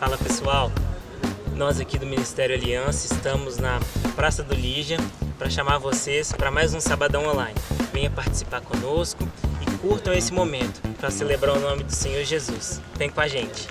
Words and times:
Fala 0.00 0.16
pessoal, 0.16 0.72
nós 1.54 1.78
aqui 1.78 1.98
do 1.98 2.06
Ministério 2.06 2.56
Aliança 2.56 3.12
estamos 3.12 3.58
na 3.58 3.78
Praça 4.16 4.42
do 4.42 4.54
Lígia 4.54 4.96
para 5.38 5.50
chamar 5.50 5.76
vocês 5.76 6.32
para 6.32 6.50
mais 6.50 6.72
um 6.72 6.80
Sabadão 6.80 7.26
Online. 7.26 7.54
Venha 7.92 8.10
participar 8.10 8.62
conosco 8.62 9.28
e 9.60 9.70
curtam 9.76 10.14
esse 10.14 10.32
momento 10.32 10.80
para 10.96 11.10
celebrar 11.10 11.54
o 11.54 11.60
nome 11.60 11.82
do 11.82 11.94
Senhor 11.94 12.24
Jesus. 12.24 12.80
Vem 12.96 13.10
com 13.10 13.20
a 13.20 13.28
gente! 13.28 13.68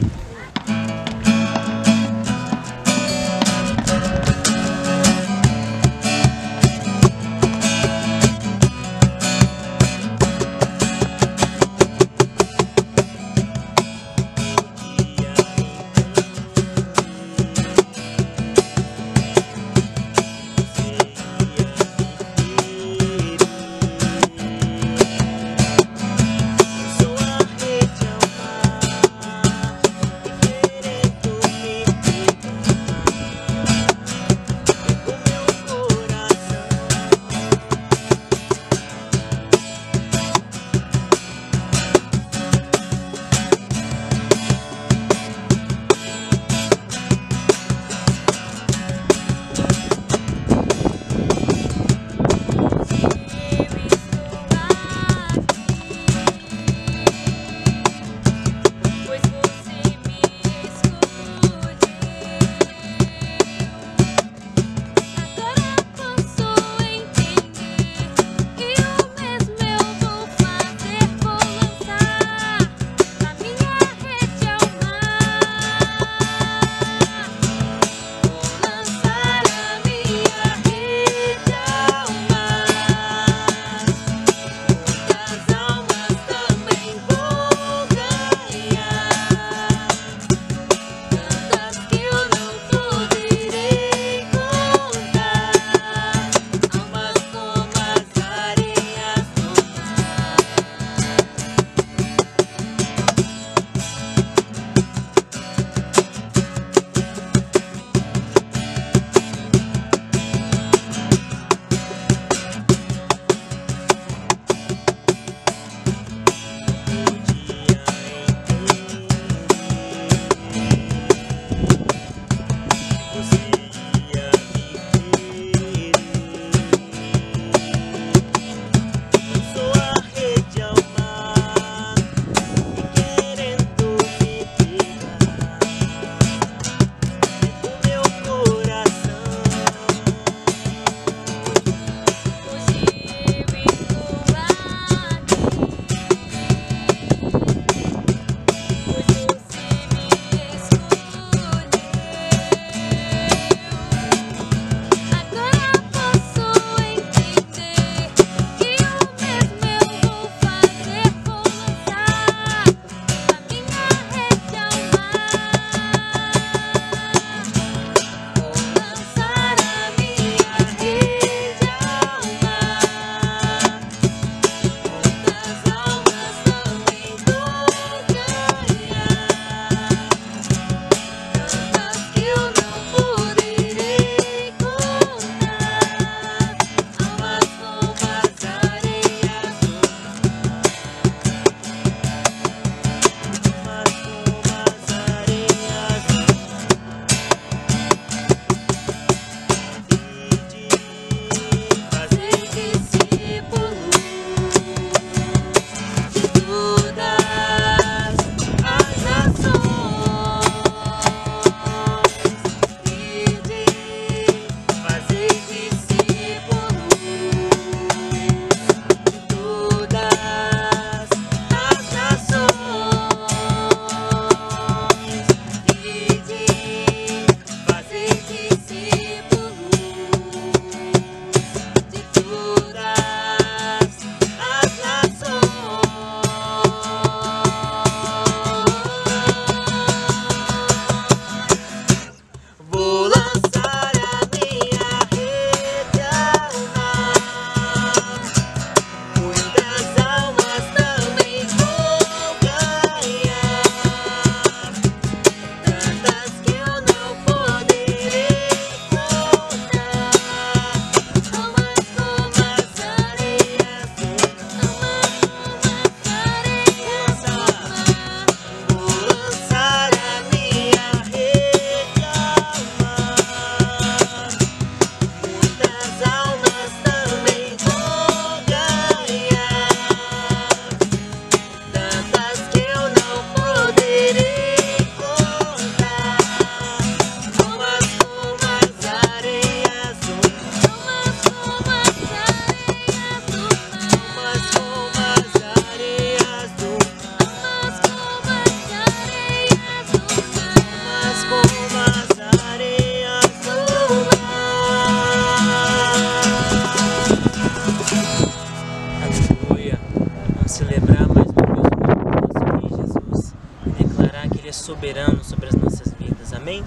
Soberano 314.79 315.21
sobre 315.25 315.49
as 315.49 315.55
nossas 315.55 315.93
vidas. 315.99 316.31
Amém? 316.31 316.63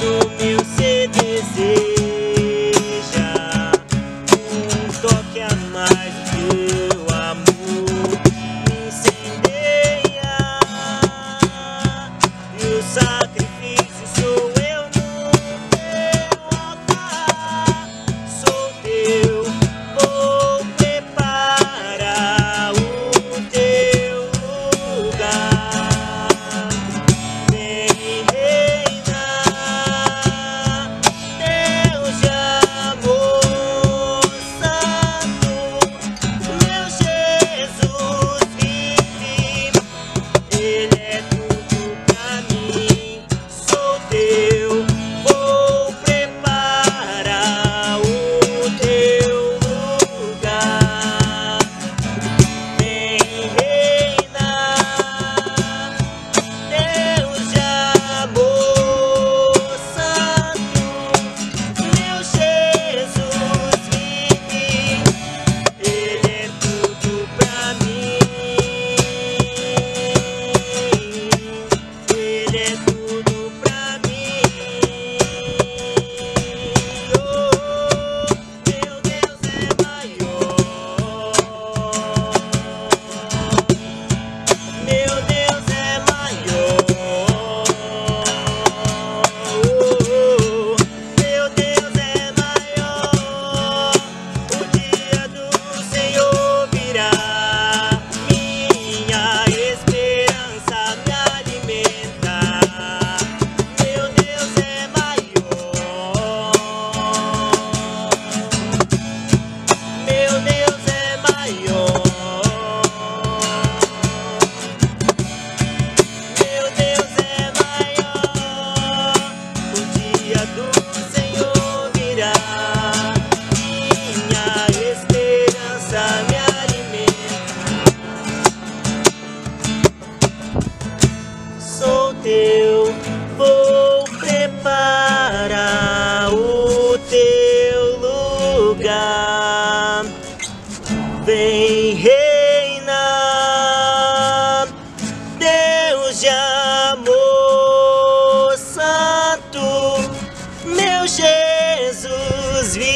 Jesus 0.00 0.29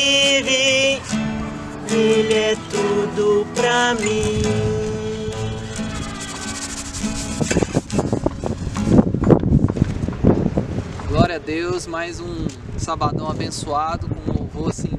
vive. 0.05 1.01
Ele 1.91 2.35
é 2.35 2.57
tudo 2.71 3.47
pra 3.55 3.95
mim. 3.95 4.43
Glória 11.09 11.37
a 11.37 11.39
Deus, 11.39 11.87
mais 11.87 12.21
um 12.21 12.47
sabadão 12.77 13.31
abençoado 13.31 14.09
com 14.09 14.31
um 14.31 14.35
louvor 14.35 14.71
assim 14.71 14.91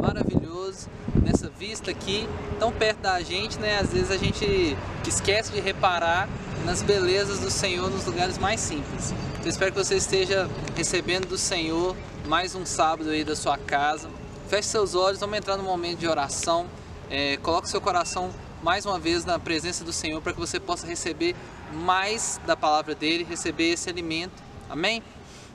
maravilhoso 0.00 0.88
nessa 1.22 1.48
vista 1.48 1.90
aqui, 1.90 2.26
tão 2.58 2.72
perto 2.72 3.00
da 3.00 3.20
gente, 3.20 3.58
né? 3.58 3.78
Às 3.78 3.92
vezes 3.92 4.10
a 4.10 4.16
gente 4.16 4.76
esquece 5.06 5.52
de 5.52 5.60
reparar 5.60 6.28
nas 6.64 6.82
belezas 6.82 7.38
do 7.38 7.50
Senhor 7.50 7.90
nos 7.90 8.04
lugares 8.06 8.38
mais 8.38 8.60
simples. 8.60 9.14
Então 9.38 9.48
espero 9.48 9.72
que 9.72 9.78
você 9.78 9.96
esteja 9.96 10.48
recebendo 10.74 11.28
do 11.28 11.38
Senhor 11.38 11.94
mais 12.26 12.54
um 12.54 12.66
sábado 12.66 13.10
aí 13.10 13.22
da 13.22 13.36
sua 13.36 13.56
casa. 13.56 14.17
Feche 14.48 14.68
seus 14.68 14.94
olhos, 14.94 15.20
vamos 15.20 15.36
entrar 15.36 15.58
no 15.58 15.62
momento 15.62 15.98
de 15.98 16.08
oração. 16.08 16.66
É, 17.10 17.36
coloque 17.36 17.68
seu 17.68 17.82
coração 17.82 18.30
mais 18.62 18.86
uma 18.86 18.98
vez 18.98 19.22
na 19.26 19.38
presença 19.38 19.84
do 19.84 19.92
Senhor 19.92 20.22
para 20.22 20.32
que 20.32 20.40
você 20.40 20.58
possa 20.58 20.86
receber 20.86 21.36
mais 21.70 22.40
da 22.46 22.56
palavra 22.56 22.94
dele, 22.94 23.24
receber 23.24 23.72
esse 23.72 23.90
alimento. 23.90 24.42
Amém? 24.70 25.02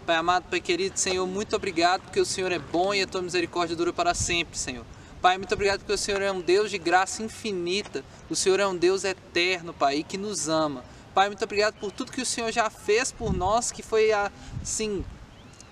Pai 0.06 0.16
amado, 0.16 0.46
Pai 0.48 0.62
querido, 0.62 1.00
Senhor, 1.00 1.26
muito 1.26 1.56
obrigado 1.56 2.02
porque 2.02 2.20
o 2.20 2.26
Senhor 2.26 2.52
é 2.52 2.60
bom 2.60 2.94
e 2.94 3.02
a 3.02 3.08
tua 3.08 3.24
misericórdia 3.24 3.76
dura 3.76 3.92
para 3.92 4.14
sempre, 4.14 4.60
Senhor. 4.60 4.86
Pai, 5.20 5.40
muito 5.40 5.56
obrigado 5.56 5.80
porque 5.80 5.94
o 5.94 5.98
Senhor 5.98 6.22
é 6.22 6.32
um 6.32 6.40
Deus 6.40 6.70
de 6.70 6.78
graça 6.78 7.24
infinita. 7.24 8.06
O 8.30 8.36
Senhor 8.36 8.60
é 8.60 8.68
um 8.68 8.76
Deus 8.76 9.04
eterno, 9.04 9.74
Pai, 9.74 9.98
e 9.98 10.04
que 10.04 10.20
nos 10.20 10.48
ama. 10.48 10.86
Pai, 11.16 11.30
muito 11.30 11.44
obrigado 11.44 11.74
por 11.80 11.92
tudo 11.92 12.12
que 12.12 12.22
o 12.22 12.26
Senhor 12.26 12.52
já 12.52 12.70
fez 12.70 13.12
por 13.12 13.34
nós, 13.34 13.72
que 13.72 13.82
foi 13.82 14.12
assim 14.12 15.04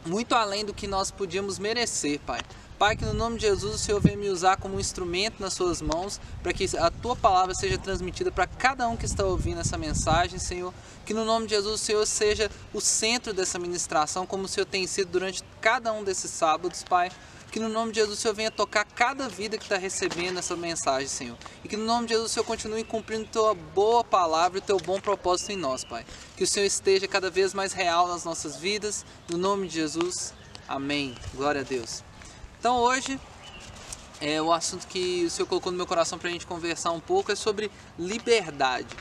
muito 0.07 0.33
além 0.33 0.65
do 0.65 0.73
que 0.73 0.87
nós 0.87 1.11
podíamos 1.11 1.59
merecer, 1.59 2.19
Pai. 2.21 2.41
Pai, 2.81 2.95
que 2.95 3.05
no 3.05 3.13
nome 3.13 3.37
de 3.37 3.45
Jesus 3.45 3.75
o 3.75 3.77
Senhor 3.77 4.01
venha 4.01 4.17
me 4.17 4.27
usar 4.27 4.57
como 4.57 4.75
um 4.75 4.79
instrumento 4.79 5.39
nas 5.39 5.53
suas 5.53 5.83
mãos, 5.83 6.19
para 6.41 6.51
que 6.51 6.67
a 6.75 6.89
tua 6.89 7.15
palavra 7.15 7.53
seja 7.53 7.77
transmitida 7.77 8.31
para 8.31 8.47
cada 8.47 8.87
um 8.87 8.97
que 8.97 9.05
está 9.05 9.23
ouvindo 9.23 9.61
essa 9.61 9.77
mensagem, 9.77 10.39
Senhor. 10.39 10.73
Que 11.05 11.13
no 11.13 11.23
nome 11.23 11.45
de 11.45 11.53
Jesus 11.53 11.75
o 11.75 11.77
Senhor 11.77 12.07
seja 12.07 12.49
o 12.73 12.81
centro 12.81 13.35
dessa 13.35 13.59
ministração, 13.59 14.25
como 14.25 14.45
o 14.45 14.47
Senhor 14.47 14.65
tem 14.65 14.87
sido 14.87 15.11
durante 15.11 15.43
cada 15.61 15.93
um 15.93 16.03
desses 16.03 16.31
sábados, 16.31 16.83
Pai. 16.83 17.11
Que 17.51 17.59
no 17.59 17.69
nome 17.69 17.91
de 17.91 17.99
Jesus 17.99 18.17
o 18.17 18.21
Senhor 18.23 18.33
venha 18.33 18.49
tocar 18.49 18.83
cada 18.83 19.29
vida 19.29 19.59
que 19.59 19.63
está 19.65 19.77
recebendo 19.77 20.39
essa 20.39 20.55
mensagem, 20.55 21.07
Senhor. 21.07 21.37
E 21.63 21.67
que 21.67 21.77
no 21.77 21.85
nome 21.85 22.07
de 22.07 22.15
Jesus 22.15 22.31
o 22.31 22.33
Senhor 22.33 22.45
continue 22.45 22.83
cumprindo 22.83 23.27
tua 23.31 23.53
boa 23.53 24.03
palavra 24.03 24.57
e 24.57 24.61
teu 24.61 24.77
bom 24.77 24.99
propósito 24.99 25.51
em 25.51 25.55
nós, 25.55 25.83
Pai. 25.83 26.03
Que 26.35 26.43
o 26.43 26.47
Senhor 26.47 26.65
esteja 26.65 27.07
cada 27.07 27.29
vez 27.29 27.53
mais 27.53 27.73
real 27.73 28.07
nas 28.07 28.25
nossas 28.25 28.57
vidas. 28.57 29.05
No 29.29 29.37
nome 29.37 29.67
de 29.67 29.75
Jesus. 29.75 30.33
Amém. 30.67 31.13
Glória 31.35 31.61
a 31.61 31.63
Deus. 31.63 32.03
Então 32.61 32.77
hoje 32.77 33.19
é, 34.21 34.39
o 34.39 34.53
assunto 34.53 34.85
que 34.85 35.25
o 35.25 35.31
Senhor 35.31 35.47
colocou 35.47 35.71
no 35.71 35.77
meu 35.79 35.87
coração 35.87 36.19
para 36.19 36.29
a 36.29 36.31
gente 36.31 36.45
conversar 36.45 36.91
um 36.91 36.99
pouco 36.99 37.31
é 37.31 37.35
sobre 37.35 37.71
liberdade. 37.97 38.95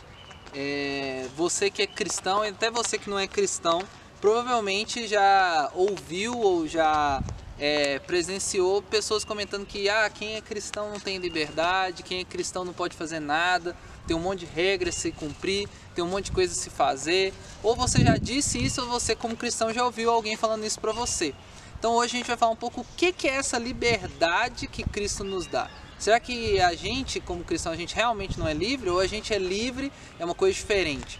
É, 0.54 1.26
você 1.36 1.70
que 1.70 1.82
é 1.82 1.86
cristão, 1.86 2.42
e 2.42 2.48
até 2.48 2.70
você 2.70 2.96
que 2.96 3.10
não 3.10 3.18
é 3.18 3.28
cristão, 3.28 3.82
provavelmente 4.18 5.06
já 5.06 5.70
ouviu 5.74 6.38
ou 6.38 6.66
já 6.66 7.22
é, 7.58 7.98
presenciou 7.98 8.80
pessoas 8.80 9.26
comentando 9.26 9.66
que 9.66 9.90
ah, 9.90 10.08
quem 10.08 10.36
é 10.36 10.40
cristão 10.40 10.88
não 10.88 10.98
tem 10.98 11.18
liberdade, 11.18 12.02
quem 12.02 12.20
é 12.20 12.24
cristão 12.24 12.64
não 12.64 12.72
pode 12.72 12.96
fazer 12.96 13.20
nada, 13.20 13.76
tem 14.06 14.16
um 14.16 14.20
monte 14.20 14.40
de 14.40 14.46
regras 14.46 14.96
a 14.96 15.00
se 15.00 15.12
cumprir, 15.12 15.68
tem 15.94 16.02
um 16.02 16.08
monte 16.08 16.24
de 16.24 16.32
coisa 16.32 16.54
a 16.54 16.56
se 16.56 16.70
fazer. 16.70 17.34
Ou 17.62 17.76
você 17.76 18.02
já 18.02 18.16
disse 18.16 18.56
isso, 18.58 18.80
ou 18.80 18.88
você 18.88 19.14
como 19.14 19.36
cristão 19.36 19.70
já 19.70 19.84
ouviu 19.84 20.10
alguém 20.10 20.34
falando 20.34 20.64
isso 20.64 20.80
para 20.80 20.92
você. 20.92 21.34
Então 21.80 21.94
hoje 21.94 22.14
a 22.14 22.18
gente 22.18 22.26
vai 22.26 22.36
falar 22.36 22.52
um 22.52 22.56
pouco 22.56 22.82
o 22.82 22.86
que, 22.94 23.26
é 23.26 23.30
essa 23.30 23.58
liberdade 23.58 24.66
que 24.66 24.84
Cristo 24.84 25.24
nos 25.24 25.46
dá. 25.46 25.70
Será 25.98 26.20
que 26.20 26.60
a 26.60 26.74
gente, 26.74 27.20
como 27.20 27.42
cristão, 27.42 27.72
a 27.72 27.76
gente 27.76 27.94
realmente 27.94 28.38
não 28.38 28.46
é 28.46 28.52
livre? 28.52 28.90
Ou 28.90 29.00
a 29.00 29.06
gente 29.06 29.32
é 29.32 29.38
livre, 29.38 29.90
é 30.18 30.24
uma 30.24 30.34
coisa 30.34 30.54
diferente? 30.54 31.18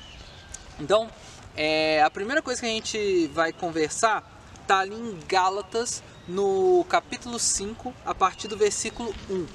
Então, 0.78 1.08
é, 1.56 2.02
a 2.02 2.10
primeira 2.10 2.42
coisa 2.42 2.60
que 2.60 2.66
a 2.66 2.70
gente 2.70 3.26
vai 3.28 3.54
conversar 3.54 4.22
está 4.60 4.80
ali 4.80 4.94
em 4.94 5.18
Gálatas, 5.26 6.02
no 6.28 6.84
capítulo 6.90 7.38
5, 7.38 7.94
a 8.04 8.14
partir 8.14 8.46
do 8.46 8.56
versículo 8.56 9.14
1. 9.30 9.46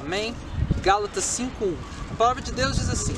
Amém? 0.00 0.34
Gálatas 0.82 1.24
5:1. 1.24 1.74
A 2.10 2.14
palavra 2.14 2.42
de 2.42 2.52
Deus 2.52 2.76
diz 2.76 2.90
assim: 2.90 3.14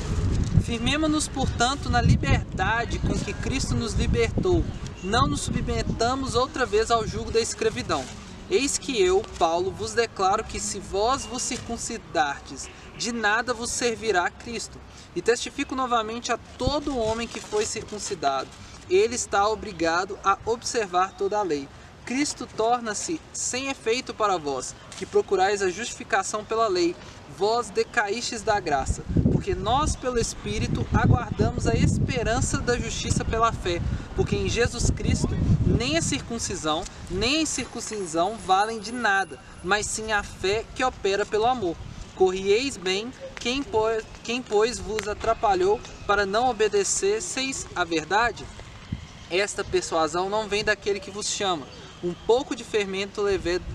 Firmemo-nos, 0.63 1.27
portanto, 1.27 1.89
na 1.89 2.01
liberdade 2.01 2.99
com 2.99 3.13
que 3.17 3.33
Cristo 3.33 3.75
nos 3.75 3.93
libertou. 3.93 4.63
Não 5.03 5.27
nos 5.27 5.41
submetamos 5.41 6.35
outra 6.35 6.65
vez 6.65 6.89
ao 6.89 7.05
jugo 7.05 7.31
da 7.31 7.39
escravidão. 7.39 8.03
Eis 8.49 8.77
que 8.77 9.01
eu, 9.01 9.21
Paulo, 9.37 9.71
vos 9.71 9.93
declaro 9.93 10.43
que 10.43 10.59
se 10.59 10.79
vós 10.79 11.25
vos 11.25 11.41
circuncidardes, 11.41 12.69
de 12.97 13.11
nada 13.11 13.53
vos 13.53 13.69
servirá 13.69 14.29
Cristo. 14.29 14.79
E 15.15 15.21
testifico 15.21 15.75
novamente 15.75 16.31
a 16.31 16.37
todo 16.57 16.97
homem 16.97 17.27
que 17.27 17.39
foi 17.39 17.65
circuncidado 17.65 18.49
ele 18.89 19.15
está 19.15 19.47
obrigado 19.47 20.17
a 20.23 20.37
observar 20.45 21.13
toda 21.13 21.37
a 21.37 21.43
lei. 21.43 21.67
Cristo 22.05 22.47
torna-se 22.57 23.19
sem 23.31 23.69
efeito 23.69 24.13
para 24.13 24.37
vós, 24.37 24.75
que 24.97 25.05
procurais 25.05 25.61
a 25.61 25.69
justificação 25.69 26.43
pela 26.43 26.67
lei, 26.67 26.95
vós 27.37 27.69
decaístes 27.69 28.41
da 28.41 28.59
graça, 28.59 29.03
porque 29.43 29.55
nós, 29.55 29.93
pelo 29.93 30.17
Espírito, 30.17 30.87
aguardamos 30.93 31.67
a 31.67 31.75
esperança 31.75 32.59
da 32.59 32.79
justiça 32.79 33.25
pela 33.25 33.51
fé, 33.51 33.81
porque 34.15 34.37
em 34.37 34.47
Jesus 34.47 34.89
Cristo 34.89 35.27
nem 35.67 35.97
a 35.97 36.01
circuncisão, 36.01 36.81
nem 37.11 37.39
a 37.39 37.41
incircuncisão 37.41 38.37
valem 38.37 38.79
de 38.79 38.93
nada, 38.93 39.37
mas 39.61 39.85
sim 39.85 40.13
a 40.13 40.23
fé 40.23 40.63
que 40.73 40.81
opera 40.81 41.25
pelo 41.25 41.45
amor. 41.45 41.75
Corrieis 42.15 42.77
bem, 42.77 43.11
quem 43.35 43.61
pois, 43.61 44.05
quem 44.23 44.41
pois 44.41 44.79
vos 44.79 45.09
atrapalhou 45.09 45.77
para 46.07 46.25
não 46.25 46.49
obedecesseis 46.49 47.67
à 47.75 47.83
verdade? 47.83 48.45
Esta 49.29 49.61
persuasão 49.61 50.29
não 50.29 50.47
vem 50.47 50.63
daquele 50.63 51.01
que 51.01 51.11
vos 51.11 51.27
chama. 51.27 51.67
Um 52.01 52.13
pouco 52.13 52.55
de 52.55 52.63
fermento 52.63 53.21
leveda 53.21 53.65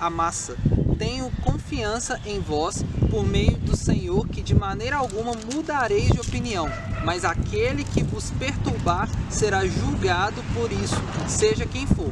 a 0.00 0.10
massa. 0.10 0.56
Tenho 0.98 1.30
confiança 1.44 2.20
em 2.26 2.40
vós 2.40 2.82
por 3.16 3.26
meio 3.26 3.56
do 3.56 3.74
Senhor 3.74 4.28
que 4.28 4.42
de 4.42 4.54
maneira 4.54 4.96
alguma 4.96 5.32
mudareis 5.50 6.10
de 6.10 6.20
opinião, 6.20 6.68
mas 7.02 7.24
aquele 7.24 7.82
que 7.82 8.02
vos 8.02 8.30
perturbar 8.32 9.08
será 9.30 9.66
julgado 9.66 10.44
por 10.52 10.70
isso, 10.70 11.00
seja 11.26 11.64
quem 11.64 11.86
for. 11.86 12.10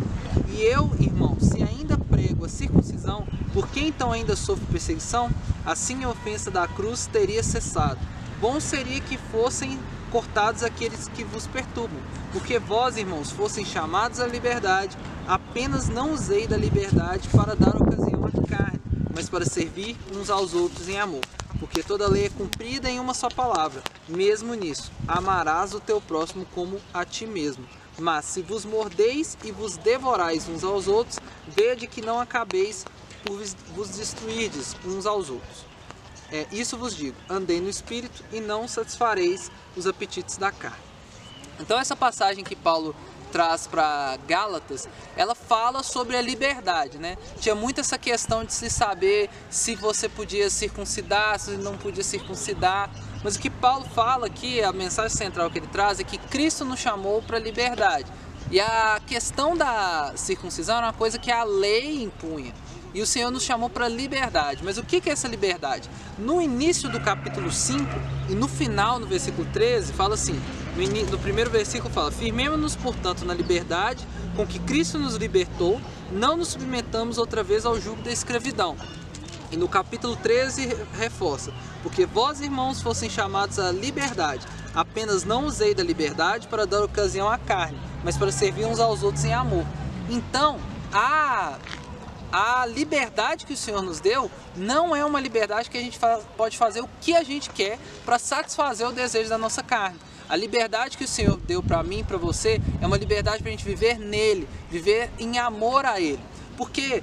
E 0.48 0.62
eu, 0.62 0.90
irmão, 0.98 1.36
se 1.38 1.62
ainda 1.62 1.98
prego 1.98 2.46
a 2.46 2.48
circuncisão, 2.48 3.26
por 3.52 3.68
que 3.68 3.80
então 3.80 4.12
ainda 4.12 4.34
sofro 4.34 4.64
perseguição? 4.72 5.28
Assim 5.66 6.04
a 6.04 6.08
ofensa 6.08 6.50
da 6.50 6.66
cruz 6.66 7.06
teria 7.06 7.42
cessado. 7.42 7.98
Bom 8.40 8.58
seria 8.58 9.02
que 9.02 9.18
fossem 9.30 9.78
cortados 10.10 10.62
aqueles 10.62 11.06
que 11.08 11.22
vos 11.22 11.46
perturbam. 11.46 12.00
Porque 12.32 12.58
vós, 12.58 12.96
irmãos, 12.96 13.30
fossem 13.30 13.62
chamados 13.62 14.20
à 14.20 14.26
liberdade, 14.26 14.96
apenas 15.28 15.86
não 15.86 16.14
usei 16.14 16.46
da 16.46 16.56
liberdade 16.56 17.28
para 17.28 17.54
dar 17.54 17.76
ocasião 17.76 18.13
para 19.34 19.44
servir 19.44 19.96
uns 20.14 20.30
aos 20.30 20.54
outros 20.54 20.88
em 20.88 21.00
amor. 21.00 21.24
Porque 21.58 21.82
toda 21.82 22.08
lei 22.08 22.26
é 22.26 22.28
cumprida 22.28 22.88
em 22.88 23.00
uma 23.00 23.12
só 23.12 23.28
palavra, 23.28 23.82
mesmo 24.08 24.54
nisso, 24.54 24.92
amarás 25.08 25.74
o 25.74 25.80
teu 25.80 26.00
próximo 26.00 26.46
como 26.54 26.80
a 26.92 27.04
ti 27.04 27.26
mesmo. 27.26 27.66
Mas 27.98 28.26
se 28.26 28.42
vos 28.42 28.64
mordeis 28.64 29.36
e 29.42 29.50
vos 29.50 29.76
devorais 29.76 30.48
uns 30.48 30.62
aos 30.62 30.86
outros, 30.86 31.18
vede 31.48 31.88
que 31.88 32.00
não 32.00 32.20
acabeis 32.20 32.84
por 33.24 33.42
vos 33.74 33.88
destruirdes 33.88 34.76
uns 34.84 35.04
aos 35.04 35.28
outros. 35.30 35.66
É, 36.30 36.46
isso 36.52 36.78
vos 36.78 36.94
digo: 36.94 37.16
andei 37.28 37.60
no 37.60 37.68
espírito 37.68 38.24
e 38.32 38.38
não 38.38 38.68
satisfareis 38.68 39.50
os 39.76 39.84
apetites 39.84 40.36
da 40.36 40.52
carne. 40.52 40.78
Então, 41.58 41.78
essa 41.78 41.96
passagem 41.96 42.44
que 42.44 42.54
Paulo 42.54 42.94
traz 43.34 43.66
para 43.66 44.16
Gálatas, 44.28 44.88
ela 45.16 45.34
fala 45.34 45.82
sobre 45.82 46.16
a 46.16 46.22
liberdade, 46.22 46.98
né? 46.98 47.18
Tinha 47.40 47.56
muito 47.56 47.80
essa 47.80 47.98
questão 47.98 48.44
de 48.44 48.52
se 48.52 48.70
saber 48.70 49.28
se 49.50 49.74
você 49.74 50.08
podia 50.08 50.48
circuncidar, 50.48 51.40
se 51.40 51.50
não 51.56 51.76
podia 51.76 52.04
circuncidar. 52.04 52.88
Mas 53.24 53.34
o 53.34 53.40
que 53.40 53.50
Paulo 53.50 53.84
fala 53.92 54.28
aqui, 54.28 54.62
a 54.62 54.72
mensagem 54.72 55.16
central 55.16 55.50
que 55.50 55.58
ele 55.58 55.66
traz 55.66 55.98
é 55.98 56.04
que 56.04 56.16
Cristo 56.16 56.64
nos 56.64 56.78
chamou 56.78 57.20
para 57.22 57.36
a 57.36 57.40
liberdade. 57.40 58.06
E 58.52 58.60
a 58.60 59.00
questão 59.04 59.56
da 59.56 60.12
circuncisão 60.14 60.76
era 60.76 60.86
uma 60.86 60.92
coisa 60.92 61.18
que 61.18 61.32
a 61.32 61.42
lei 61.42 62.04
impunha. 62.04 62.54
E 62.94 63.02
o 63.02 63.06
Senhor 63.06 63.32
nos 63.32 63.42
chamou 63.42 63.68
para 63.68 63.88
liberdade. 63.88 64.62
Mas 64.62 64.78
o 64.78 64.84
que 64.84 65.02
é 65.10 65.12
essa 65.12 65.26
liberdade? 65.26 65.90
No 66.16 66.40
início 66.40 66.88
do 66.88 67.00
capítulo 67.00 67.50
5 67.50 67.84
e 68.30 68.34
no 68.36 68.46
final, 68.46 69.00
no 69.00 69.08
versículo 69.08 69.44
13, 69.52 69.92
fala 69.92 70.14
assim: 70.14 70.40
no, 71.10 71.18
primeiro 71.18 71.50
versículo 71.50 71.92
fala: 71.92 72.10
Firmemos-nos, 72.10 72.74
portanto, 72.74 73.24
na 73.24 73.32
liberdade 73.32 74.06
com 74.34 74.46
que 74.46 74.58
Cristo 74.58 74.98
nos 74.98 75.14
libertou, 75.14 75.80
não 76.10 76.36
nos 76.36 76.48
submetamos 76.48 77.18
outra 77.18 77.42
vez 77.42 77.64
ao 77.64 77.80
jugo 77.80 78.02
da 78.02 78.10
escravidão. 78.10 78.76
E 79.52 79.56
no 79.56 79.68
capítulo 79.68 80.16
13 80.16 80.76
reforça: 80.98 81.52
Porque 81.82 82.04
vós, 82.04 82.40
irmãos, 82.40 82.82
fossem 82.82 83.08
chamados 83.08 83.58
à 83.58 83.70
liberdade, 83.70 84.46
apenas 84.74 85.24
não 85.24 85.46
usei 85.46 85.74
da 85.74 85.82
liberdade 85.82 86.48
para 86.48 86.66
dar 86.66 86.82
ocasião 86.82 87.28
à 87.28 87.38
carne, 87.38 87.78
mas 88.02 88.16
para 88.16 88.32
servir 88.32 88.64
uns 88.64 88.80
aos 88.80 89.02
outros 89.02 89.24
em 89.24 89.32
amor. 89.32 89.64
Então, 90.10 90.58
a 90.92 91.56
a 92.36 92.66
liberdade 92.66 93.46
que 93.46 93.52
o 93.52 93.56
Senhor 93.56 93.80
nos 93.80 94.00
deu 94.00 94.28
não 94.56 94.94
é 94.94 95.04
uma 95.04 95.20
liberdade 95.20 95.70
que 95.70 95.78
a 95.78 95.80
gente 95.80 96.00
pode 96.36 96.58
fazer 96.58 96.80
o 96.80 96.88
que 97.00 97.14
a 97.14 97.22
gente 97.22 97.48
quer 97.48 97.78
para 98.04 98.18
satisfazer 98.18 98.88
o 98.88 98.90
desejo 98.90 99.28
da 99.30 99.38
nossa 99.38 99.62
carne. 99.62 99.96
A 100.28 100.36
liberdade 100.36 100.96
que 100.96 101.04
o 101.04 101.08
Senhor 101.08 101.36
deu 101.36 101.62
para 101.62 101.82
mim 101.82 102.00
e 102.00 102.04
para 102.04 102.16
você 102.16 102.60
é 102.80 102.86
uma 102.86 102.96
liberdade 102.96 103.42
para 103.42 103.48
a 103.48 103.50
gente 103.50 103.64
viver 103.64 103.98
nele, 103.98 104.48
viver 104.70 105.10
em 105.18 105.38
amor 105.38 105.84
a 105.84 106.00
Ele. 106.00 106.20
Porque 106.56 107.02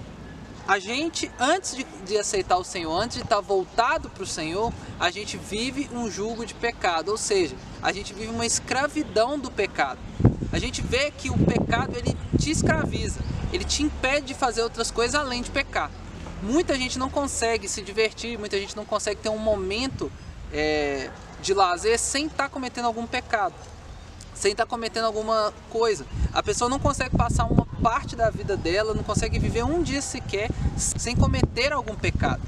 a 0.67 0.79
gente, 0.79 1.29
antes 1.39 1.75
de, 1.75 1.85
de 2.05 2.17
aceitar 2.17 2.57
o 2.57 2.63
Senhor, 2.63 2.95
antes 2.95 3.17
de 3.17 3.23
estar 3.23 3.37
tá 3.37 3.41
voltado 3.41 4.09
para 4.09 4.23
o 4.23 4.27
Senhor, 4.27 4.73
a 4.99 5.11
gente 5.11 5.37
vive 5.37 5.89
um 5.93 6.09
jugo 6.09 6.45
de 6.45 6.53
pecado, 6.53 7.09
ou 7.09 7.17
seja, 7.17 7.55
a 7.81 7.91
gente 7.91 8.13
vive 8.13 8.27
uma 8.27 8.45
escravidão 8.45 9.37
do 9.37 9.51
pecado. 9.51 9.99
A 10.51 10.59
gente 10.59 10.81
vê 10.81 11.11
que 11.11 11.29
o 11.29 11.37
pecado 11.37 11.95
ele 11.97 12.15
te 12.37 12.51
escraviza, 12.51 13.19
ele 13.53 13.63
te 13.63 13.83
impede 13.83 14.27
de 14.27 14.33
fazer 14.33 14.61
outras 14.61 14.91
coisas 14.91 15.15
além 15.15 15.41
de 15.41 15.49
pecar. 15.49 15.91
Muita 16.41 16.75
gente 16.75 16.97
não 16.97 17.09
consegue 17.09 17.67
se 17.67 17.81
divertir, 17.81 18.37
muita 18.37 18.57
gente 18.57 18.75
não 18.75 18.83
consegue 18.83 19.21
ter 19.21 19.29
um 19.29 19.37
momento 19.37 20.11
é, 20.51 21.09
de 21.41 21.53
lazer 21.53 21.97
sem 21.99 22.27
estar 22.27 22.43
tá 22.43 22.49
cometendo 22.49 22.85
algum 22.85 23.05
pecado, 23.05 23.55
sem 24.33 24.51
estar 24.51 24.65
tá 24.65 24.69
cometendo 24.69 25.05
alguma 25.05 25.53
coisa. 25.69 26.05
A 26.33 26.41
pessoa 26.41 26.69
não 26.69 26.79
consegue 26.79 27.15
passar 27.15 27.45
uma 27.45 27.65
parte 27.81 28.15
da 28.15 28.29
vida 28.29 28.55
dela, 28.55 28.93
não 28.93 29.03
consegue 29.03 29.39
viver 29.39 29.63
um 29.63 29.81
dia 29.81 30.01
sequer 30.01 30.49
sem 30.77 31.15
cometer 31.15 31.73
algum 31.73 31.95
pecado. 31.95 32.41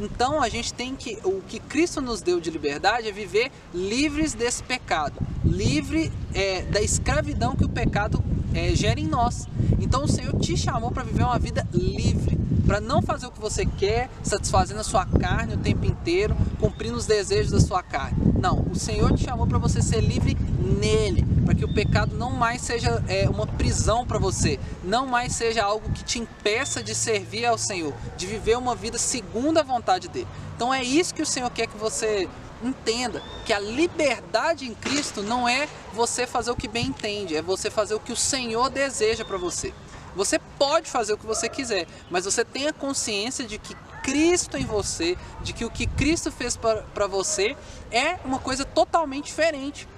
Então 0.00 0.42
a 0.42 0.48
gente 0.48 0.72
tem 0.72 0.96
que, 0.96 1.18
o 1.24 1.42
que 1.42 1.60
Cristo 1.60 2.00
nos 2.00 2.22
deu 2.22 2.40
de 2.40 2.50
liberdade 2.50 3.06
é 3.06 3.12
viver 3.12 3.52
livres 3.72 4.32
desse 4.32 4.62
pecado, 4.62 5.14
livre 5.44 6.10
é, 6.32 6.62
da 6.62 6.80
escravidão 6.80 7.54
que 7.54 7.64
o 7.64 7.68
pecado 7.68 8.22
é, 8.54 8.74
gera 8.74 8.98
em 8.98 9.06
nós. 9.06 9.46
Então 9.78 10.04
o 10.04 10.08
Senhor 10.08 10.38
te 10.38 10.56
chamou 10.56 10.90
para 10.90 11.02
viver 11.02 11.22
uma 11.22 11.38
vida 11.38 11.66
livre, 11.72 12.38
para 12.66 12.80
não 12.80 13.02
fazer 13.02 13.26
o 13.26 13.30
que 13.30 13.40
você 13.40 13.66
quer, 13.66 14.08
satisfazendo 14.22 14.80
a 14.80 14.84
sua 14.84 15.04
carne 15.04 15.54
o 15.54 15.58
tempo 15.58 15.84
inteiro, 15.84 16.36
cumprindo 16.58 16.96
os 16.96 17.06
desejos 17.06 17.52
da 17.52 17.60
sua 17.60 17.82
carne. 17.82 18.29
Não, 18.40 18.64
o 18.72 18.74
Senhor 18.74 19.14
te 19.14 19.24
chamou 19.24 19.46
para 19.46 19.58
você 19.58 19.82
ser 19.82 20.00
livre 20.00 20.34
nele, 20.58 21.26
para 21.44 21.54
que 21.54 21.62
o 21.62 21.74
pecado 21.74 22.16
não 22.16 22.30
mais 22.30 22.62
seja 22.62 23.04
é, 23.06 23.28
uma 23.28 23.46
prisão 23.46 24.06
para 24.06 24.18
você, 24.18 24.58
não 24.82 25.06
mais 25.06 25.34
seja 25.34 25.62
algo 25.62 25.90
que 25.92 26.02
te 26.02 26.18
impeça 26.18 26.82
de 26.82 26.94
servir 26.94 27.44
ao 27.44 27.58
Senhor, 27.58 27.92
de 28.16 28.26
viver 28.26 28.56
uma 28.56 28.74
vida 28.74 28.96
segundo 28.96 29.58
a 29.58 29.62
vontade 29.62 30.08
dele. 30.08 30.26
Então 30.56 30.72
é 30.72 30.82
isso 30.82 31.14
que 31.14 31.20
o 31.20 31.26
Senhor 31.26 31.50
quer 31.50 31.66
que 31.66 31.76
você 31.76 32.26
entenda 32.62 33.22
que 33.44 33.52
a 33.52 33.58
liberdade 33.58 34.66
em 34.66 34.74
Cristo 34.74 35.22
não 35.22 35.46
é 35.46 35.68
você 35.92 36.26
fazer 36.26 36.50
o 36.50 36.56
que 36.56 36.68
bem 36.68 36.86
entende, 36.86 37.36
é 37.36 37.42
você 37.42 37.70
fazer 37.70 37.94
o 37.94 38.00
que 38.00 38.12
o 38.12 38.16
Senhor 38.16 38.70
deseja 38.70 39.22
para 39.22 39.36
você. 39.36 39.74
Você 40.16 40.38
pode 40.58 40.88
fazer 40.88 41.12
o 41.12 41.18
que 41.18 41.26
você 41.26 41.46
quiser, 41.46 41.86
mas 42.10 42.24
você 42.24 42.42
tenha 42.42 42.72
consciência 42.72 43.44
de 43.44 43.58
que 43.58 43.76
Cristo 44.02 44.56
em 44.56 44.64
você, 44.64 45.16
de 45.42 45.52
que 45.52 45.64
o 45.64 45.70
que 45.70 45.86
Cristo 45.86 46.30
fez 46.30 46.56
para 46.56 47.06
você 47.06 47.56
é 47.90 48.18
uma 48.24 48.38
coisa 48.38 48.64
totalmente 48.64 49.26
diferente. 49.26 49.88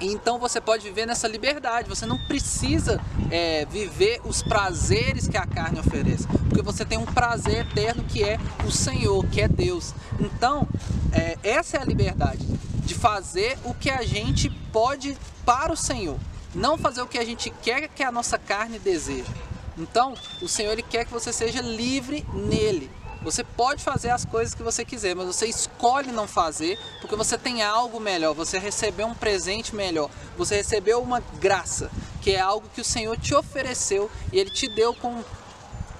Então 0.00 0.38
você 0.38 0.60
pode 0.60 0.82
viver 0.82 1.06
nessa 1.06 1.28
liberdade, 1.28 1.88
você 1.88 2.04
não 2.04 2.18
precisa 2.26 3.00
é, 3.30 3.64
viver 3.66 4.20
os 4.24 4.42
prazeres 4.42 5.28
que 5.28 5.36
a 5.36 5.46
carne 5.46 5.78
oferece, 5.78 6.26
porque 6.48 6.60
você 6.60 6.84
tem 6.84 6.98
um 6.98 7.04
prazer 7.04 7.66
eterno 7.66 8.02
que 8.02 8.24
é 8.24 8.38
o 8.66 8.70
Senhor, 8.70 9.24
que 9.26 9.40
é 9.40 9.46
Deus. 9.46 9.94
Então, 10.18 10.66
é, 11.12 11.38
essa 11.44 11.76
é 11.76 11.80
a 11.80 11.84
liberdade, 11.84 12.44
de 12.84 12.94
fazer 12.94 13.56
o 13.64 13.72
que 13.74 13.90
a 13.90 14.02
gente 14.02 14.50
pode 14.72 15.16
para 15.46 15.72
o 15.72 15.76
Senhor, 15.76 16.18
não 16.52 16.76
fazer 16.76 17.02
o 17.02 17.06
que 17.06 17.18
a 17.18 17.24
gente 17.24 17.50
quer 17.62 17.86
que 17.88 18.02
a 18.02 18.10
nossa 18.10 18.36
carne 18.36 18.80
deseja. 18.80 19.30
Então, 19.78 20.14
o 20.40 20.48
Senhor 20.48 20.72
ele 20.72 20.82
quer 20.82 21.04
que 21.04 21.12
você 21.12 21.32
seja 21.32 21.60
livre 21.60 22.26
nele. 22.34 22.90
Você 23.22 23.44
pode 23.44 23.82
fazer 23.82 24.10
as 24.10 24.24
coisas 24.24 24.54
que 24.54 24.62
você 24.62 24.84
quiser, 24.84 25.14
mas 25.14 25.26
você 25.26 25.46
escolhe 25.46 26.10
não 26.10 26.26
fazer 26.26 26.78
porque 27.00 27.14
você 27.14 27.38
tem 27.38 27.62
algo 27.62 28.00
melhor, 28.00 28.34
você 28.34 28.58
recebeu 28.58 29.06
um 29.06 29.14
presente 29.14 29.74
melhor, 29.74 30.10
você 30.36 30.56
recebeu 30.56 31.00
uma 31.00 31.20
graça, 31.40 31.90
que 32.20 32.32
é 32.32 32.40
algo 32.40 32.68
que 32.74 32.80
o 32.80 32.84
Senhor 32.84 33.16
te 33.16 33.34
ofereceu 33.34 34.10
e 34.32 34.38
Ele 34.38 34.50
te 34.50 34.68
deu 34.74 34.94
com 34.94 35.22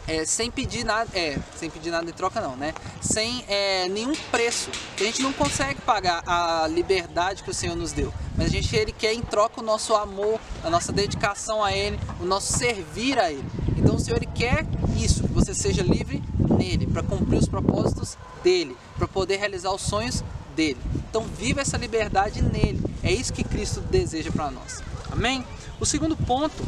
é, 0.07 0.25
sem 0.25 0.51
pedir 0.51 0.85
nada, 0.85 1.09
é, 1.15 1.39
sem 1.55 1.71
pedir 1.71 1.91
nada 1.91 2.09
em 2.09 2.13
troca 2.13 2.41
não, 2.41 2.57
né? 2.57 2.75
Sem 3.01 3.45
é, 3.47 3.89
nenhum 3.89 4.15
preço. 4.33 4.69
A 4.99 5.05
gente 5.05 5.23
não 5.23 5.33
consegue 5.33 5.81
pagar 5.81 6.23
a 6.27 6.67
liberdade 6.67 7.43
que 7.43 7.51
o 7.51 7.55
Senhor 7.55 7.77
nos 7.77 7.93
deu, 7.93 8.13
mas 8.37 8.49
a 8.49 8.51
gente 8.51 8.75
ele 8.75 8.93
quer 8.93 9.13
em 9.13 9.23
troca 9.23 9.61
o 9.61 9.65
nosso 9.65 9.95
amor, 9.95 10.41
a 10.65 10.71
nossa 10.71 10.93
dedicação 10.93 11.63
a 11.63 11.73
Ele, 11.73 11.99
o 12.21 12.25
nosso 12.25 12.53
servir 12.59 13.19
a 13.19 13.31
Ele. 13.31 13.45
Então 13.77 13.97
o 13.97 13.99
Senhor 13.99 14.17
ele 14.17 14.29
quer 14.33 14.65
isso, 14.97 15.29
você 15.53 15.69
seja 15.69 15.83
livre 15.83 16.23
nele, 16.59 16.87
para 16.87 17.03
cumprir 17.03 17.39
os 17.39 17.47
propósitos 17.47 18.17
dele, 18.43 18.77
para 18.97 19.07
poder 19.07 19.37
realizar 19.37 19.71
os 19.71 19.83
sonhos 19.83 20.25
dele. 20.57 20.79
Então 21.11 21.25
viva 21.25 21.61
essa 21.61 21.77
liberdade 21.77 22.43
nele. 22.43 22.83
É 23.03 23.13
isso 23.13 23.33
que 23.33 23.45
Cristo 23.45 23.81
deseja 23.81 24.31
para 24.31 24.51
nós. 24.51 24.83
Amém? 25.11 25.45
O 25.79 25.85
segundo 25.85 26.17
ponto 26.17 26.63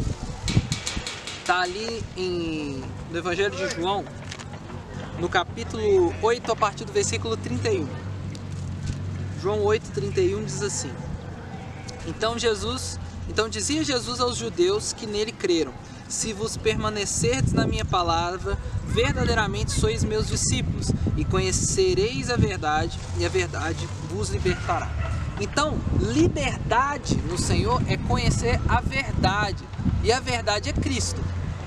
está 1.40 1.60
ali 1.60 2.02
em, 2.16 2.82
no 3.10 3.18
Evangelho 3.18 3.56
de 3.56 3.74
João, 3.74 4.04
no 5.18 5.28
capítulo 5.28 6.14
8, 6.22 6.52
a 6.52 6.56
partir 6.56 6.84
do 6.84 6.92
versículo 6.92 7.36
31. 7.36 7.88
João 9.40 9.62
8, 9.62 9.90
31 9.92 10.44
diz 10.44 10.62
assim: 10.62 10.90
Então 12.06 12.38
Jesus, 12.38 12.98
então 13.28 13.48
dizia 13.48 13.82
Jesus 13.82 14.20
aos 14.20 14.36
judeus 14.36 14.92
que 14.92 15.06
nele 15.06 15.32
creram: 15.32 15.72
Se 16.08 16.32
vos 16.32 16.56
permanecerdes 16.56 17.52
na 17.52 17.66
minha 17.66 17.84
palavra, 17.84 18.58
verdadeiramente 18.86 19.72
sois 19.72 20.04
meus 20.04 20.28
discípulos 20.28 20.92
e 21.16 21.24
conhecereis 21.24 22.30
a 22.30 22.36
verdade 22.36 22.98
e 23.18 23.24
a 23.24 23.28
verdade 23.28 23.88
vos 24.10 24.30
libertará. 24.30 24.90
Então, 25.40 25.76
liberdade 26.00 27.16
no 27.16 27.36
Senhor 27.36 27.82
é 27.88 27.96
conhecer 27.96 28.60
a 28.68 28.80
verdade 28.80 29.64
e 30.02 30.12
a 30.12 30.20
verdade 30.20 30.70
é 30.70 30.72
Cristo. 30.72 31.20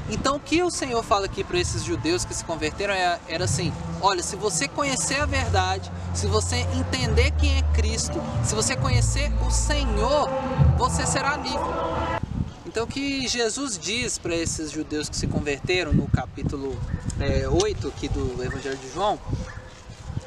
Então, 0.09 0.37
o 0.37 0.39
que 0.39 0.63
o 0.63 0.71
Senhor 0.71 1.03
fala 1.03 1.25
aqui 1.25 1.43
para 1.43 1.59
esses 1.59 1.83
judeus 1.83 2.23
que 2.23 2.33
se 2.33 2.45
converteram 2.45 2.93
é, 2.93 3.19
era 3.27 3.43
assim: 3.43 3.73
olha, 4.01 4.23
se 4.23 4.37
você 4.37 4.67
conhecer 4.67 5.19
a 5.19 5.25
verdade, 5.25 5.91
se 6.13 6.27
você 6.27 6.65
entender 6.75 7.31
quem 7.31 7.57
é 7.57 7.61
Cristo, 7.73 8.21
se 8.43 8.55
você 8.55 8.75
conhecer 8.75 9.31
o 9.45 9.51
Senhor, 9.51 10.29
você 10.77 11.05
será 11.05 11.35
livre. 11.35 11.96
Então, 12.77 12.85
o 12.85 12.87
que 12.87 13.27
Jesus 13.27 13.75
diz 13.75 14.19
para 14.19 14.35
esses 14.35 14.69
judeus 14.69 15.09
que 15.09 15.17
se 15.17 15.25
converteram 15.25 15.91
no 15.91 16.07
capítulo 16.07 16.79
é, 17.19 17.47
8 17.47 17.87
aqui 17.87 18.07
do 18.07 18.43
Evangelho 18.43 18.77
de 18.77 18.93
João 18.93 19.19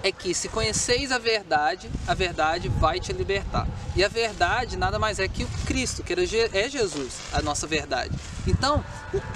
é 0.02 0.10
que 0.10 0.34
se 0.34 0.48
conheceis 0.48 1.12
a 1.12 1.18
verdade, 1.18 1.88
a 2.08 2.12
verdade 2.12 2.68
vai 2.68 2.98
te 2.98 3.12
libertar. 3.12 3.68
E 3.94 4.02
a 4.02 4.08
verdade 4.08 4.76
nada 4.76 4.98
mais 4.98 5.20
é 5.20 5.28
que 5.28 5.44
o 5.44 5.48
Cristo, 5.64 6.02
que 6.02 6.12
é 6.12 6.68
Jesus, 6.68 7.20
a 7.32 7.40
nossa 7.40 7.68
verdade. 7.68 8.18
Então, 8.44 8.84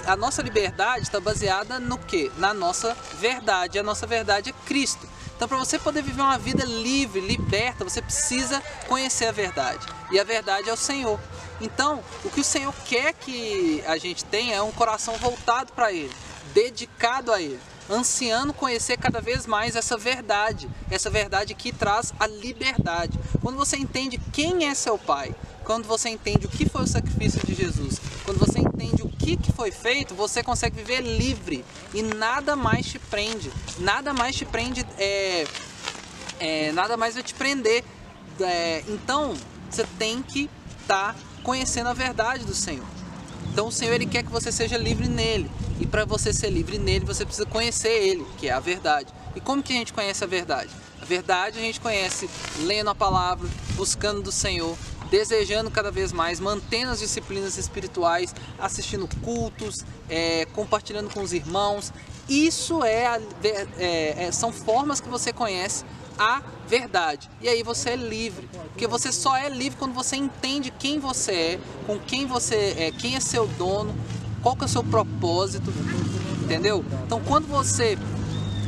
a 0.05 0.17
nossa 0.17 0.43
liberdade 0.43 1.05
está 1.05 1.21
baseada 1.21 1.79
no 1.79 1.99
que? 1.99 2.33
Na 2.37 2.53
nossa 2.53 2.97
verdade. 3.21 3.79
A 3.79 3.85
nossa 3.85 4.09
verdade 4.09 4.51
é 4.51 4.67
Cristo. 4.67 5.09
Então, 5.37 5.47
para 5.47 5.59
você 5.59 5.79
poder 5.79 6.03
viver 6.03 6.23
uma 6.23 6.39
vida 6.39 6.65
livre, 6.65 7.21
liberta, 7.21 7.85
você 7.85 8.03
precisa 8.03 8.61
conhecer 8.89 9.27
a 9.27 9.33
verdade. 9.33 9.87
E 10.11 10.19
a 10.19 10.25
verdade 10.25 10.69
é 10.69 10.73
o 10.73 10.77
Senhor. 10.77 11.21
Então, 11.61 12.03
o 12.25 12.31
que 12.31 12.41
o 12.41 12.45
Senhor 12.45 12.75
quer 12.85 13.13
que 13.15 13.83
a 13.87 13.97
gente 13.97 14.25
tenha 14.25 14.57
é 14.57 14.63
um 14.63 14.73
coração 14.73 15.17
voltado 15.17 15.73
para 15.73 15.93
Ele, 15.93 16.13
dedicado 16.53 17.33
a 17.33 17.41
Ele, 17.41 17.61
ansiando 17.89 18.53
conhecer 18.53 18.97
cada 18.97 19.21
vez 19.21 19.47
mais 19.47 19.77
essa 19.77 19.97
verdade, 19.97 20.69
essa 20.91 21.11
verdade 21.11 21.55
que 21.55 21.73
traz 21.73 22.13
a 22.19 22.27
liberdade. 22.27 23.19
Quando 23.41 23.57
você 23.57 23.77
entende 23.77 24.19
quem 24.33 24.67
é 24.67 24.75
seu 24.75 24.99
Pai, 24.99 25.35
quando 25.65 25.87
você 25.87 26.11
entende 26.11 26.47
o 26.47 26.49
que 26.49 26.69
foi 26.69 26.83
o 26.83 26.87
sacrifício 26.87 27.41
de 27.45 27.55
Jesus, 27.55 28.01
quando 28.25 28.39
você 28.39 28.59
entende 28.59 29.03
o 29.03 29.09
que, 29.09 29.37
que 29.37 29.53
foi 29.53 29.71
feito, 29.71 30.15
você 30.15 30.43
consegue 30.43 30.77
viver 30.77 31.01
livre 31.01 31.65
e 31.93 32.03
nada 32.03 32.55
mais 32.55 32.87
te 32.87 32.99
prende, 32.99 33.51
nada 33.79 34.13
mais 34.13 34.37
te 34.37 34.45
prende, 34.45 34.85
é, 34.99 35.47
é 36.39 36.73
nada 36.73 36.97
mais 36.97 37.15
vai 37.15 37.23
te 37.23 37.35
prender. 37.35 37.85
É, 38.41 38.83
então, 38.89 39.35
você 39.71 39.87
tem 39.99 40.23
que 40.23 40.51
estar 40.83 41.15
tá 41.15 41.34
conhecendo 41.45 41.91
a 41.91 41.93
verdade 41.93 42.45
do 42.45 42.55
Senhor. 42.55 42.87
Então 43.53 43.69
o 43.69 43.73
Senhor 43.73 43.93
ele 43.93 44.07
quer 44.07 44.25
que 44.25 44.31
você 44.31 44.51
seja 44.51 44.77
livre 44.77 45.07
nele. 45.07 45.49
E 45.79 45.87
para 45.87 46.05
você 46.05 46.33
ser 46.33 46.51
livre 46.51 46.79
nele, 46.79 47.05
você 47.05 47.25
precisa 47.25 47.47
conhecer 47.47 47.91
ele, 47.91 48.27
que 48.39 48.49
é 48.49 48.53
a 48.53 48.59
verdade. 48.59 49.13
E 49.37 49.41
como 49.41 49.63
que 49.63 49.73
a 49.73 49.77
gente 49.77 49.93
conhece 49.93 50.25
a 50.25 50.27
verdade? 50.27 50.71
A 51.01 51.05
verdade 51.05 51.59
a 51.59 51.63
gente 51.63 51.81
conhece 51.81 52.29
lendo 52.61 52.91
a 52.91 52.95
palavra, 52.95 53.49
buscando 53.77 54.23
do 54.23 54.33
Senhor, 54.33 54.77
desejando 55.11 55.71
cada 55.71 55.91
vez 55.91 56.13
mais, 56.13 56.41
mantendo 56.41 56.91
as 56.91 56.99
disciplinas 56.99 57.59
espirituais, 57.59 58.35
assistindo 58.59 59.09
cultos, 59.23 59.85
é, 60.09 60.47
compartilhando 60.47 61.11
com 61.11 61.21
os 61.21 61.33
irmãos. 61.33 61.93
Isso 62.29 62.83
é, 62.83 63.07
a, 63.07 63.21
é, 63.79 64.25
é, 64.27 64.33
são 64.33 64.53
formas 64.53 65.01
que 65.01 65.09
você 65.09 65.33
conhece 65.33 65.85
a 66.19 66.43
verdade. 66.69 67.31
E 67.41 67.49
aí 67.49 67.63
você 67.63 67.91
é 67.91 67.97
livre, 67.97 68.49
porque 68.69 68.87
você 68.87 69.13
só 69.13 69.37
é 69.37 69.49
livre 69.49 69.79
quando 69.79 69.93
você 69.93 70.17
entende 70.17 70.71
quem 70.71 70.99
você 70.99 71.33
é, 71.33 71.61
com 71.87 71.99
quem 71.99 72.27
você 72.27 72.75
é, 72.79 72.91
quem 72.91 73.17
é 73.17 73.21
seu 73.21 73.47
dono, 73.47 73.95
qual 74.43 74.57
que 74.57 74.63
é 74.63 74.67
o 74.67 74.69
seu 74.69 74.85
propósito, 74.85 75.73
entendeu? 76.43 76.85
Então 77.07 77.21
quando 77.21 77.47
você 77.47 77.99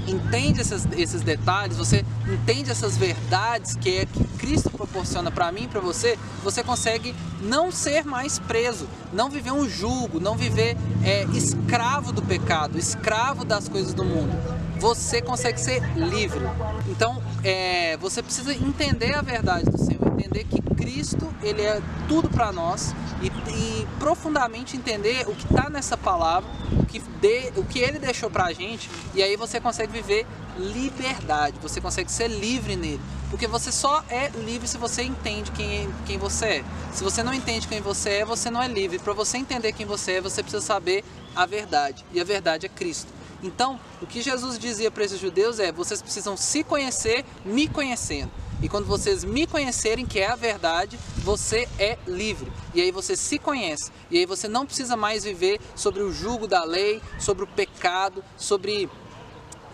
entende 0.07 0.61
esses, 0.61 0.87
esses 0.97 1.23
detalhes, 1.23 1.77
você 1.77 2.05
entende 2.27 2.71
essas 2.71 2.97
verdades 2.97 3.75
que 3.75 3.99
é 3.99 4.07
que 4.07 4.25
Cristo 4.39 4.71
proporciona 4.71 5.31
para 5.31 5.51
mim, 5.51 5.69
para 5.69 5.81
você, 5.81 6.19
você 6.43 6.63
consegue 6.63 7.15
não 7.41 7.73
ser 7.73 8.05
mais 8.05 8.39
preso, 8.39 8.87
não 9.13 9.29
viver 9.29 9.53
um 9.53 9.69
julgo, 9.69 10.21
não 10.21 10.37
viver 10.37 10.77
é, 11.05 11.25
escravo 11.35 12.13
do 12.13 12.23
pecado, 12.23 12.79
escravo 12.79 13.45
das 13.45 13.69
coisas 13.69 13.93
do 13.93 14.05
mundo. 14.05 14.33
Você 14.79 15.23
consegue 15.23 15.59
ser 15.61 15.83
livre. 15.97 16.41
Então, 16.89 17.23
é, 17.47 17.97
você 17.99 18.21
precisa 18.25 18.53
entender 18.53 19.15
a 19.15 19.23
verdade 19.23 19.71
do 19.71 19.79
Senhor, 19.79 20.05
entender 20.09 20.43
que 20.43 20.61
Cristo 20.75 21.33
ele 21.45 21.63
é 21.63 21.81
tudo 22.09 22.29
para 22.29 22.51
nós 22.51 22.93
e, 23.23 23.29
e, 23.29 23.87
profundamente 24.01 24.77
entender 24.77 25.25
o 25.29 25.35
que 25.35 25.45
está 25.45 25.71
nessa 25.71 25.97
palavra, 25.97 26.51
o 26.73 26.85
que, 26.85 26.99
de, 26.99 27.53
o 27.57 27.65
que 27.65 27.79
Ele 27.79 28.01
deixou 28.01 28.29
para 28.29 28.47
a 28.47 28.53
gente 28.53 28.91
e 29.15 29.23
aí 29.23 29.37
você 29.37 29.61
consegue 29.61 29.93
viver 29.93 30.27
liberdade, 30.59 31.57
você 31.63 31.81
consegue 31.81 32.11
ser 32.11 32.29
livre 32.29 32.75
nele. 32.75 33.01
Porque 33.31 33.47
você 33.47 33.71
só 33.71 34.05
é 34.09 34.29
livre 34.45 34.67
se 34.67 34.79
você 34.79 35.05
entende 35.05 35.53
quem, 35.53 35.89
quem 36.05 36.19
você 36.19 36.47
é. 36.47 36.65
Se 36.93 37.05
você 37.05 37.23
não 37.23 37.33
entende 37.33 37.69
quem 37.69 37.81
você 37.81 38.11
é, 38.11 38.25
você 38.25 38.51
não 38.51 38.63
é 38.63 38.69
livre. 38.69 38.99
Para 38.99 39.13
você 39.13 39.37
entender 39.37 39.73
quem 39.73 39.85
você 39.85 40.13
é, 40.13 40.21
você 40.21 40.43
precisa 40.43 40.65
saber 40.65 41.05
a 41.35 41.45
verdade. 41.45 42.05
E 42.13 42.21
a 42.21 42.25
verdade 42.25 42.67
é 42.67 42.69
Cristo. 42.69 43.16
Então, 43.43 43.79
o 44.01 44.07
que 44.07 44.23
Jesus 44.23 44.59
dizia 44.59 44.91
para 44.91 45.05
esses 45.05 45.21
judeus 45.21 45.59
é: 45.59 45.71
vocês 45.71 46.01
precisam 46.01 46.37
se 46.37 46.65
conhecer 46.65 47.25
me 47.45 47.69
conhecendo. 47.69 48.31
E 48.63 48.69
quando 48.69 48.87
vocês 48.87 49.23
me 49.23 49.47
conhecerem, 49.47 50.07
que 50.07 50.19
é 50.19 50.29
a 50.29 50.37
verdade, 50.37 50.99
você 51.19 51.69
é 51.79 51.99
livre. 52.07 52.51
E 52.75 52.81
aí 52.81 52.91
você 52.91 53.15
se 53.15 53.39
conhece. 53.39 53.93
E 54.11 54.19
aí 54.19 54.27
você 54.27 54.49
não 54.49 54.65
precisa 54.65 54.97
mais 54.97 55.25
viver 55.25 55.61
sobre 55.75 56.03
o 56.03 56.11
jugo 56.11 56.47
da 56.47 56.65
lei, 56.65 57.03
sobre 57.19 57.45
o 57.45 57.47
pecado, 57.47 58.25
sobre 58.37 58.89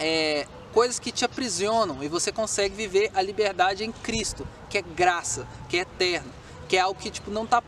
é, 0.00 0.48
coisas 0.72 0.98
que 0.98 1.12
te 1.12 1.24
aprisionam. 1.24 2.02
E 2.02 2.08
você 2.08 2.32
consegue 2.32 2.74
viver 2.74 3.10
a 3.14 3.22
liberdade 3.22 3.84
em 3.84 3.92
Cristo, 3.92 4.46
que 4.68 4.78
é 4.78 4.82
graça, 4.82 5.46
que 5.68 5.78
é 5.78 5.82
eterno, 5.82 6.32
que 6.68 6.76
é 6.76 6.80
algo 6.80 6.98
que 7.00 7.10
tipo, 7.10 7.30
não 7.30 7.44
está 7.44 7.62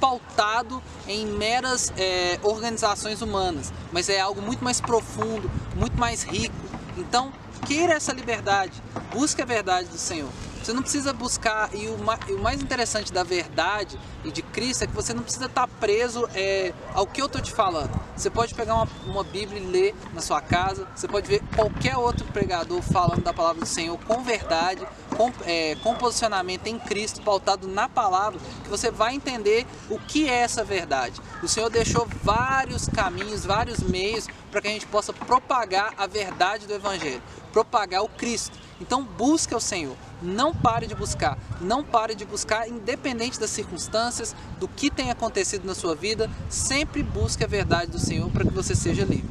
pautado 0.00 0.82
em 1.06 1.26
meras 1.26 1.92
é, 1.96 2.38
organizações 2.42 3.22
humanas, 3.22 3.72
mas 3.92 4.08
é 4.08 4.20
algo 4.20 4.40
muito 4.40 4.62
mais 4.62 4.80
profundo, 4.80 5.50
muito 5.76 5.98
mais 5.98 6.22
rico. 6.22 6.54
Então, 6.96 7.32
queira 7.66 7.94
essa 7.94 8.12
liberdade, 8.12 8.82
busque 9.12 9.42
a 9.42 9.44
verdade 9.44 9.88
do 9.88 9.98
Senhor. 9.98 10.30
Você 10.62 10.72
não 10.72 10.82
precisa 10.82 11.12
buscar, 11.12 11.70
e 11.74 11.86
o, 11.86 11.96
mais 12.42 12.60
interessante 12.60 13.12
da 13.12 13.22
verdade 13.22 13.98
e 14.24 14.30
de 14.30 14.42
Cristo 14.42 14.84
é 14.84 14.86
que 14.86 14.92
você 14.92 15.14
não 15.14 15.22
precisa 15.22 15.46
estar 15.46 15.66
preso 15.66 16.28
é, 16.34 16.74
ao 16.92 17.06
que 17.06 17.22
eu 17.22 17.26
estou 17.26 17.40
te 17.40 17.52
falando. 17.52 17.90
Você 18.14 18.28
pode 18.28 18.54
pegar 18.54 18.74
uma, 18.74 18.88
uma 19.06 19.24
Bíblia 19.24 19.62
e 19.62 19.66
ler 19.66 19.94
na 20.12 20.20
sua 20.20 20.40
casa, 20.40 20.86
você 20.94 21.08
pode 21.08 21.26
ver 21.26 21.42
qualquer 21.54 21.96
outro 21.96 22.26
pregador 22.26 22.82
falando 22.82 23.22
da 23.22 23.32
palavra 23.32 23.60
do 23.60 23.66
Senhor 23.66 23.96
com 24.00 24.22
verdade, 24.22 24.86
com, 25.18 25.32
é, 25.44 25.74
com 25.82 25.96
posicionamento 25.96 26.68
em 26.68 26.78
Cristo, 26.78 27.20
pautado 27.22 27.66
na 27.66 27.88
palavra, 27.88 28.38
que 28.62 28.70
você 28.70 28.88
vai 28.88 29.16
entender 29.16 29.66
o 29.90 29.98
que 29.98 30.28
é 30.28 30.36
essa 30.36 30.62
verdade. 30.62 31.20
O 31.42 31.48
Senhor 31.48 31.68
deixou 31.68 32.06
vários 32.22 32.88
caminhos, 32.88 33.44
vários 33.44 33.80
meios 33.80 34.28
para 34.52 34.62
que 34.62 34.68
a 34.68 34.70
gente 34.70 34.86
possa 34.86 35.12
propagar 35.12 35.92
a 35.98 36.06
verdade 36.06 36.68
do 36.68 36.72
Evangelho, 36.72 37.20
propagar 37.52 38.02
o 38.02 38.08
Cristo. 38.08 38.56
Então 38.80 39.02
busque 39.02 39.52
o 39.52 39.60
Senhor. 39.60 39.96
Não 40.22 40.54
pare 40.54 40.86
de 40.86 40.94
buscar. 40.94 41.36
Não 41.60 41.82
pare 41.82 42.14
de 42.14 42.24
buscar, 42.24 42.68
independente 42.68 43.40
das 43.40 43.50
circunstâncias, 43.50 44.36
do 44.60 44.68
que 44.68 44.88
tem 44.88 45.10
acontecido 45.10 45.66
na 45.66 45.74
sua 45.74 45.96
vida. 45.96 46.30
Sempre 46.48 47.02
busque 47.02 47.42
a 47.42 47.48
verdade 47.48 47.90
do 47.90 47.98
Senhor 47.98 48.30
para 48.30 48.44
que 48.44 48.52
você 48.52 48.76
seja 48.76 49.04
livre. 49.04 49.28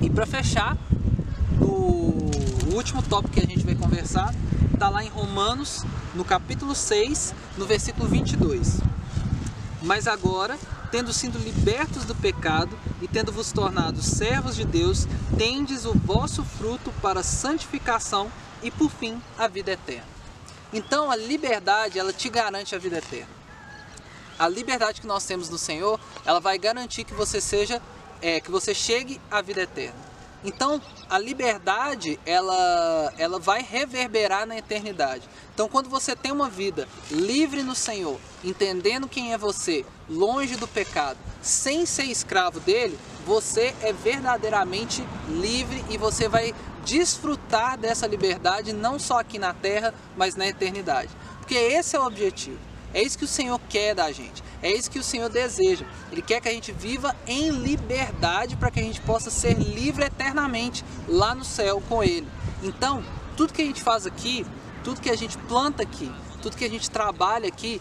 E 0.00 0.10
para 0.10 0.26
fechar, 0.26 0.76
o 2.72 2.76
último 2.76 3.02
tópico 3.02 3.34
que 3.34 3.40
a 3.40 3.46
gente 3.46 3.64
vai 3.64 3.74
conversar 3.74 4.34
está 4.72 4.88
lá 4.88 5.04
em 5.04 5.08
Romanos, 5.08 5.84
no 6.14 6.24
capítulo 6.24 6.74
6, 6.74 7.34
no 7.58 7.66
versículo 7.66 8.08
22. 8.08 8.80
Mas 9.82 10.06
agora, 10.06 10.58
tendo 10.90 11.12
sido 11.12 11.38
libertos 11.38 12.06
do 12.06 12.14
pecado 12.14 12.78
e 13.02 13.06
tendo 13.06 13.30
vos 13.30 13.52
tornado 13.52 14.02
servos 14.02 14.56
de 14.56 14.64
Deus, 14.64 15.06
tendes 15.36 15.84
o 15.84 15.92
vosso 15.92 16.42
fruto 16.42 16.90
para 17.02 17.22
santificação 17.22 18.32
e 18.62 18.70
por 18.70 18.90
fim 18.90 19.20
a 19.38 19.46
vida 19.46 19.72
eterna. 19.72 20.08
Então 20.72 21.10
a 21.10 21.16
liberdade 21.16 21.98
ela 21.98 22.12
te 22.12 22.30
garante 22.30 22.74
a 22.74 22.78
vida 22.78 22.98
eterna. 22.98 23.28
A 24.38 24.48
liberdade 24.48 25.02
que 25.02 25.06
nós 25.06 25.26
temos 25.26 25.50
no 25.50 25.58
Senhor, 25.58 26.00
ela 26.24 26.40
vai 26.40 26.58
garantir 26.58 27.04
que 27.04 27.12
você 27.12 27.38
seja, 27.38 27.82
é, 28.22 28.40
que 28.40 28.50
você 28.50 28.72
chegue 28.72 29.20
à 29.30 29.42
vida 29.42 29.60
eterna. 29.60 30.11
Então 30.44 30.80
a 31.08 31.18
liberdade 31.18 32.18
ela, 32.26 33.12
ela 33.16 33.38
vai 33.38 33.62
reverberar 33.62 34.46
na 34.46 34.56
eternidade. 34.56 35.28
Então 35.54 35.68
quando 35.68 35.88
você 35.88 36.16
tem 36.16 36.32
uma 36.32 36.48
vida 36.48 36.88
livre 37.10 37.62
no 37.62 37.74
Senhor, 37.74 38.18
entendendo 38.42 39.08
quem 39.08 39.32
é 39.32 39.38
você, 39.38 39.84
longe 40.08 40.56
do 40.56 40.66
pecado, 40.66 41.18
sem 41.40 41.86
ser 41.86 42.04
escravo 42.04 42.60
dele, 42.60 42.98
você 43.26 43.74
é 43.82 43.92
verdadeiramente 43.92 45.06
livre 45.28 45.84
e 45.90 45.96
você 45.96 46.28
vai 46.28 46.54
desfrutar 46.84 47.78
dessa 47.78 48.06
liberdade 48.06 48.72
não 48.72 48.98
só 48.98 49.20
aqui 49.20 49.38
na 49.38 49.54
terra, 49.54 49.94
mas 50.16 50.34
na 50.34 50.46
eternidade. 50.46 51.10
Porque 51.38 51.54
esse 51.54 51.96
é 51.96 52.00
o 52.00 52.06
objetivo. 52.06 52.58
É 52.94 53.02
isso 53.02 53.16
que 53.16 53.24
o 53.24 53.28
Senhor 53.28 53.60
quer 53.68 53.94
da 53.94 54.10
gente. 54.12 54.42
É 54.62 54.70
isso 54.70 54.90
que 54.90 54.98
o 54.98 55.02
Senhor 55.02 55.28
deseja. 55.28 55.84
Ele 56.10 56.22
quer 56.22 56.40
que 56.40 56.48
a 56.48 56.52
gente 56.52 56.72
viva 56.72 57.14
em 57.26 57.50
liberdade 57.50 58.56
para 58.56 58.70
que 58.70 58.80
a 58.80 58.82
gente 58.82 59.00
possa 59.00 59.30
ser 59.30 59.54
livre 59.54 60.04
eternamente 60.04 60.84
lá 61.08 61.34
no 61.34 61.44
céu 61.44 61.82
com 61.88 62.02
Ele. 62.02 62.26
Então, 62.62 63.02
tudo 63.36 63.52
que 63.52 63.62
a 63.62 63.64
gente 63.64 63.82
faz 63.82 64.06
aqui, 64.06 64.46
tudo 64.84 65.00
que 65.00 65.10
a 65.10 65.16
gente 65.16 65.36
planta 65.36 65.82
aqui, 65.82 66.10
tudo 66.40 66.56
que 66.56 66.64
a 66.64 66.70
gente 66.70 66.88
trabalha 66.90 67.48
aqui, 67.48 67.80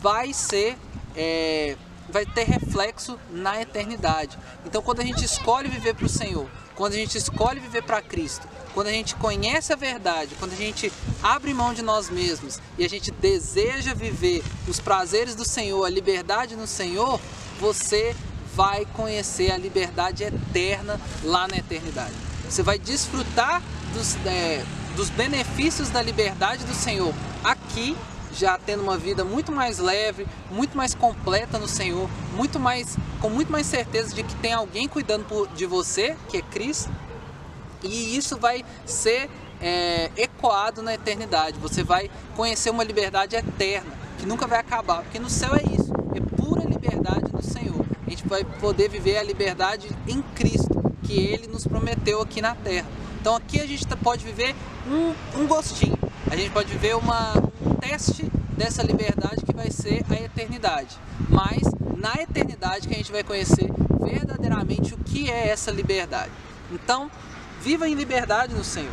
vai 0.00 0.32
ser 0.32 0.78
é, 1.16 1.76
vai 2.08 2.26
ter 2.26 2.44
reflexo 2.44 3.18
na 3.30 3.60
eternidade. 3.60 4.38
Então, 4.64 4.82
quando 4.82 5.00
a 5.00 5.04
gente 5.04 5.24
escolhe 5.24 5.68
viver 5.68 5.94
para 5.94 6.06
o 6.06 6.08
Senhor, 6.08 6.48
quando 6.80 6.94
a 6.94 6.96
gente 6.96 7.18
escolhe 7.18 7.60
viver 7.60 7.82
para 7.82 8.00
Cristo, 8.00 8.48
quando 8.72 8.86
a 8.86 8.90
gente 8.90 9.14
conhece 9.16 9.70
a 9.70 9.76
verdade, 9.76 10.34
quando 10.38 10.54
a 10.54 10.56
gente 10.56 10.90
abre 11.22 11.52
mão 11.52 11.74
de 11.74 11.82
nós 11.82 12.08
mesmos 12.08 12.58
e 12.78 12.84
a 12.86 12.88
gente 12.88 13.10
deseja 13.10 13.92
viver 13.92 14.42
os 14.66 14.80
prazeres 14.80 15.34
do 15.34 15.44
Senhor, 15.44 15.84
a 15.84 15.90
liberdade 15.90 16.56
no 16.56 16.66
Senhor, 16.66 17.20
você 17.60 18.16
vai 18.54 18.86
conhecer 18.94 19.52
a 19.52 19.58
liberdade 19.58 20.24
eterna 20.24 20.98
lá 21.22 21.46
na 21.46 21.58
eternidade. 21.58 22.14
Você 22.48 22.62
vai 22.62 22.78
desfrutar 22.78 23.62
dos, 23.92 24.16
é, 24.24 24.64
dos 24.96 25.10
benefícios 25.10 25.90
da 25.90 26.00
liberdade 26.00 26.64
do 26.64 26.72
Senhor 26.72 27.12
aqui 27.44 27.94
já 28.34 28.58
tendo 28.58 28.82
uma 28.82 28.96
vida 28.96 29.24
muito 29.24 29.52
mais 29.52 29.78
leve, 29.78 30.26
muito 30.50 30.76
mais 30.76 30.94
completa 30.94 31.58
no 31.58 31.68
Senhor, 31.68 32.08
muito 32.34 32.58
mais 32.58 32.96
com 33.20 33.28
muito 33.28 33.52
mais 33.52 33.66
certeza 33.66 34.14
de 34.14 34.22
que 34.22 34.34
tem 34.36 34.52
alguém 34.52 34.88
cuidando 34.88 35.48
de 35.54 35.66
você, 35.66 36.16
que 36.28 36.38
é 36.38 36.42
Cristo. 36.42 36.90
E 37.82 38.16
isso 38.16 38.38
vai 38.38 38.64
ser 38.84 39.28
é, 39.60 40.10
ecoado 40.16 40.82
na 40.82 40.94
eternidade. 40.94 41.58
Você 41.58 41.82
vai 41.82 42.10
conhecer 42.36 42.70
uma 42.70 42.84
liberdade 42.84 43.36
eterna, 43.36 43.90
que 44.18 44.26
nunca 44.26 44.46
vai 44.46 44.58
acabar, 44.58 45.02
porque 45.02 45.18
no 45.18 45.30
céu 45.30 45.54
é 45.54 45.62
isso, 45.62 45.92
é 46.14 46.20
pura 46.36 46.64
liberdade 46.64 47.32
no 47.32 47.42
Senhor. 47.42 47.84
A 48.06 48.10
gente 48.10 48.26
vai 48.26 48.44
poder 48.44 48.88
viver 48.88 49.18
a 49.18 49.22
liberdade 49.22 49.88
em 50.06 50.22
Cristo, 50.34 50.94
que 51.02 51.18
Ele 51.18 51.46
nos 51.46 51.66
prometeu 51.66 52.20
aqui 52.20 52.40
na 52.40 52.54
terra. 52.54 52.86
Então 53.20 53.36
aqui 53.36 53.60
a 53.60 53.66
gente 53.66 53.86
pode 54.02 54.24
viver 54.24 54.54
um, 54.88 55.40
um 55.40 55.46
gostinho, 55.46 55.98
a 56.30 56.36
gente 56.36 56.50
pode 56.50 56.72
viver 56.72 56.96
uma, 56.96 57.34
teste 57.80 58.30
dessa 58.56 58.82
liberdade 58.82 59.44
que 59.44 59.54
vai 59.54 59.70
ser 59.70 60.04
a 60.10 60.14
eternidade. 60.14 60.98
Mas 61.28 61.62
na 61.96 62.14
eternidade 62.22 62.86
que 62.86 62.94
a 62.94 62.96
gente 62.96 63.10
vai 63.10 63.24
conhecer 63.24 63.70
verdadeiramente 64.00 64.94
o 64.94 64.98
que 64.98 65.30
é 65.30 65.48
essa 65.48 65.70
liberdade. 65.70 66.30
Então, 66.70 67.10
viva 67.60 67.88
em 67.88 67.94
liberdade 67.94 68.54
no 68.54 68.62
Senhor. 68.62 68.92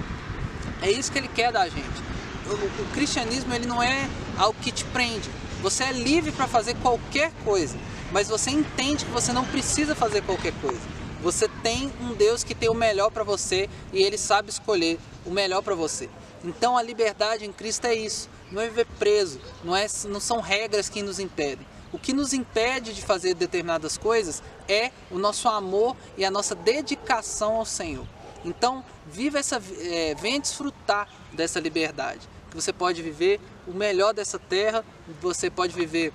É 0.81 0.89
isso 0.89 1.11
que 1.11 1.17
Ele 1.17 1.27
quer 1.27 1.51
da 1.51 1.67
gente. 1.67 2.07
O, 2.47 2.81
o 2.81 2.85
cristianismo 2.93 3.53
ele 3.53 3.65
não 3.65 3.83
é 3.83 4.09
algo 4.37 4.57
que 4.61 4.71
te 4.71 4.85
prende. 4.85 5.29
Você 5.61 5.83
é 5.83 5.91
livre 5.91 6.31
para 6.31 6.47
fazer 6.47 6.75
qualquer 6.75 7.31
coisa, 7.43 7.77
mas 8.11 8.29
você 8.29 8.51
entende 8.51 9.03
que 9.03 9.11
você 9.11 9.33
não 9.33 9.43
precisa 9.43 9.95
fazer 9.95 10.21
qualquer 10.21 10.53
coisa. 10.61 10.79
Você 11.21 11.49
tem 11.61 11.91
um 11.99 12.13
Deus 12.13 12.43
que 12.43 12.55
tem 12.55 12.69
o 12.69 12.73
melhor 12.73 13.11
para 13.11 13.23
você 13.23 13.69
e 13.91 14.01
Ele 14.01 14.17
sabe 14.17 14.49
escolher 14.49 14.97
o 15.25 15.31
melhor 15.31 15.61
para 15.61 15.75
você. 15.75 16.09
Então 16.45 16.77
a 16.77 16.83
liberdade 16.83 17.43
em 17.43 17.51
Cristo 17.51 17.85
é 17.85 17.95
isso 17.95 18.29
não 18.51 18.61
é 18.61 18.67
viver 18.67 18.87
preso, 18.97 19.39
não, 19.63 19.75
é, 19.75 19.87
não 20.05 20.19
são 20.19 20.39
regras 20.39 20.89
que 20.89 21.01
nos 21.01 21.19
impedem. 21.19 21.65
O 21.91 21.97
que 21.97 22.13
nos 22.13 22.33
impede 22.33 22.93
de 22.93 23.01
fazer 23.01 23.33
determinadas 23.33 23.97
coisas 23.97 24.43
é 24.67 24.91
o 25.09 25.17
nosso 25.17 25.47
amor 25.47 25.95
e 26.17 26.25
a 26.25 26.31
nossa 26.31 26.53
dedicação 26.53 27.55
ao 27.55 27.65
Senhor. 27.65 28.05
Então, 28.43 28.83
viva 29.05 29.39
essa, 29.39 29.61
é, 29.79 30.15
venha 30.15 30.39
desfrutar 30.39 31.07
dessa 31.33 31.59
liberdade, 31.59 32.27
que 32.49 32.55
você 32.55 32.73
pode 32.73 33.01
viver 33.01 33.39
o 33.65 33.73
melhor 33.73 34.13
dessa 34.13 34.37
terra, 34.37 34.83
você 35.21 35.49
pode 35.49 35.73
viver 35.73 36.13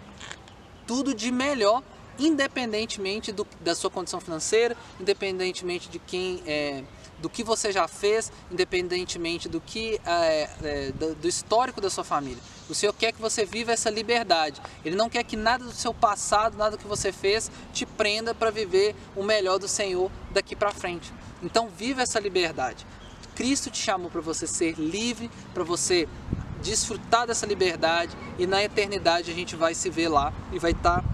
tudo 0.87 1.15
de 1.15 1.31
melhor 1.31 1.83
independentemente 2.19 3.33
do, 3.33 3.47
da 3.61 3.75
sua 3.75 3.91
condição 3.91 4.21
financeira, 4.21 4.77
independentemente 5.01 5.89
de 5.89 5.99
quem 5.99 6.43
é, 6.47 6.85
do 7.23 7.31
que 7.31 7.45
você 7.45 7.71
já 7.71 7.87
fez, 7.87 8.33
independentemente 8.51 9.49
do 9.49 9.61
que 9.61 10.01
é, 10.05 10.51
é, 10.63 10.93
do, 10.93 11.15
do 11.15 11.29
histórico 11.29 11.81
da 11.81 11.89
sua 11.89 12.03
família. 12.03 12.43
O 12.69 12.75
Senhor 12.75 12.93
quer 12.93 13.13
que 13.13 13.21
você 13.21 13.45
viva 13.45 13.71
essa 13.73 13.89
liberdade. 13.89 14.61
Ele 14.85 14.97
não 14.97 15.09
quer 15.09 15.23
que 15.23 15.37
nada 15.37 15.65
do 15.65 15.73
seu 15.73 15.95
passado, 15.95 16.59
nada 16.59 16.77
que 16.77 16.87
você 16.87 17.13
fez, 17.13 17.51
te 17.73 17.87
prenda 17.87 18.35
para 18.35 18.51
viver 18.51 18.97
o 19.15 19.23
melhor 19.23 19.59
do 19.59 19.69
Senhor 19.69 20.11
daqui 20.33 20.57
para 20.57 20.73
frente. 20.73 21.13
Então, 21.43 21.69
viva 21.69 22.03
essa 22.03 22.19
liberdade. 22.19 22.85
Cristo 23.37 23.71
te 23.71 23.79
chamou 23.79 24.11
para 24.11 24.21
você 24.21 24.47
ser 24.47 24.75
livre, 24.79 25.31
para 25.55 25.65
você 25.65 26.09
desfrutar 26.63 27.27
dessa 27.27 27.47
liberdade 27.47 28.17
e 28.39 28.47
na 28.47 28.63
eternidade 28.63 29.31
a 29.31 29.35
gente 29.35 29.57
vai 29.57 29.75
se 29.75 29.91
ver 29.91 30.09
lá 30.09 30.33
e 30.53 30.59
vai 30.59 30.71
estar 30.71 31.03
tá 31.03 31.05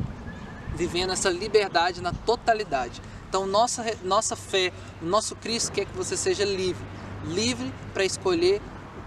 vivendo 0.74 1.12
essa 1.12 1.30
liberdade 1.30 2.00
na 2.00 2.12
totalidade. 2.12 3.00
Então, 3.28 3.46
nossa, 3.46 3.84
nossa 4.02 4.34
fé, 4.34 4.72
nosso 5.02 5.36
Cristo 5.36 5.72
quer 5.72 5.84
que 5.84 5.96
você 5.96 6.16
seja 6.16 6.44
livre 6.44 6.84
livre 7.24 7.72
para 7.92 8.04
escolher 8.04 8.60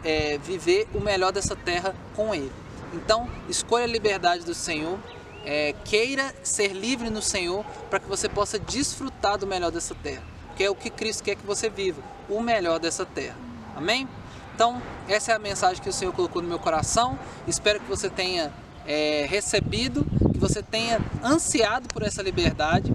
é, 0.04 0.38
viver 0.38 0.88
o 0.94 1.00
melhor 1.00 1.32
dessa 1.32 1.56
terra 1.56 1.96
com 2.16 2.34
Ele. 2.34 2.52
Então, 2.94 3.30
escolha 3.48 3.86
a 3.86 3.88
liberdade 3.88 4.44
do 4.44 4.54
Senhor, 4.54 4.98
é, 5.46 5.74
queira 5.86 6.34
ser 6.44 6.74
livre 6.74 7.10
no 7.10 7.22
Senhor 7.22 7.66
para 7.90 8.00
que 8.00 8.08
você 8.08 8.28
possa 8.28 8.60
desfrutar 8.60 9.38
do 9.38 9.48
melhor 9.48 9.72
dessa 9.72 9.96
terra, 9.96 10.24
que 10.56 10.64
é 10.64 10.70
o 10.70 10.76
que 10.76 10.90
Cristo 10.90 11.24
quer 11.24 11.36
que 11.36 11.46
você 11.46 11.70
viva, 11.70 12.02
o 12.30 12.42
melhor 12.42 12.80
dessa 12.80 13.06
terra. 13.06 13.38
Amém? 13.76 14.08
Então, 14.54 14.82
essa 15.08 15.32
é 15.32 15.36
a 15.36 15.40
mensagem 15.40 15.82
que 15.82 15.90
o 15.90 15.94
Senhor 15.94 16.14
colocou 16.14 16.42
no 16.42 16.48
meu 16.48 16.60
coração. 16.60 17.18
Espero 17.48 17.80
que 17.80 17.88
você 17.88 18.10
tenha 18.10 18.52
é, 18.86 19.26
recebido, 19.28 20.06
que 20.32 20.38
você 20.38 20.62
tenha 20.62 21.00
ansiado 21.24 21.88
por 21.88 22.04
essa 22.04 22.22
liberdade 22.22 22.94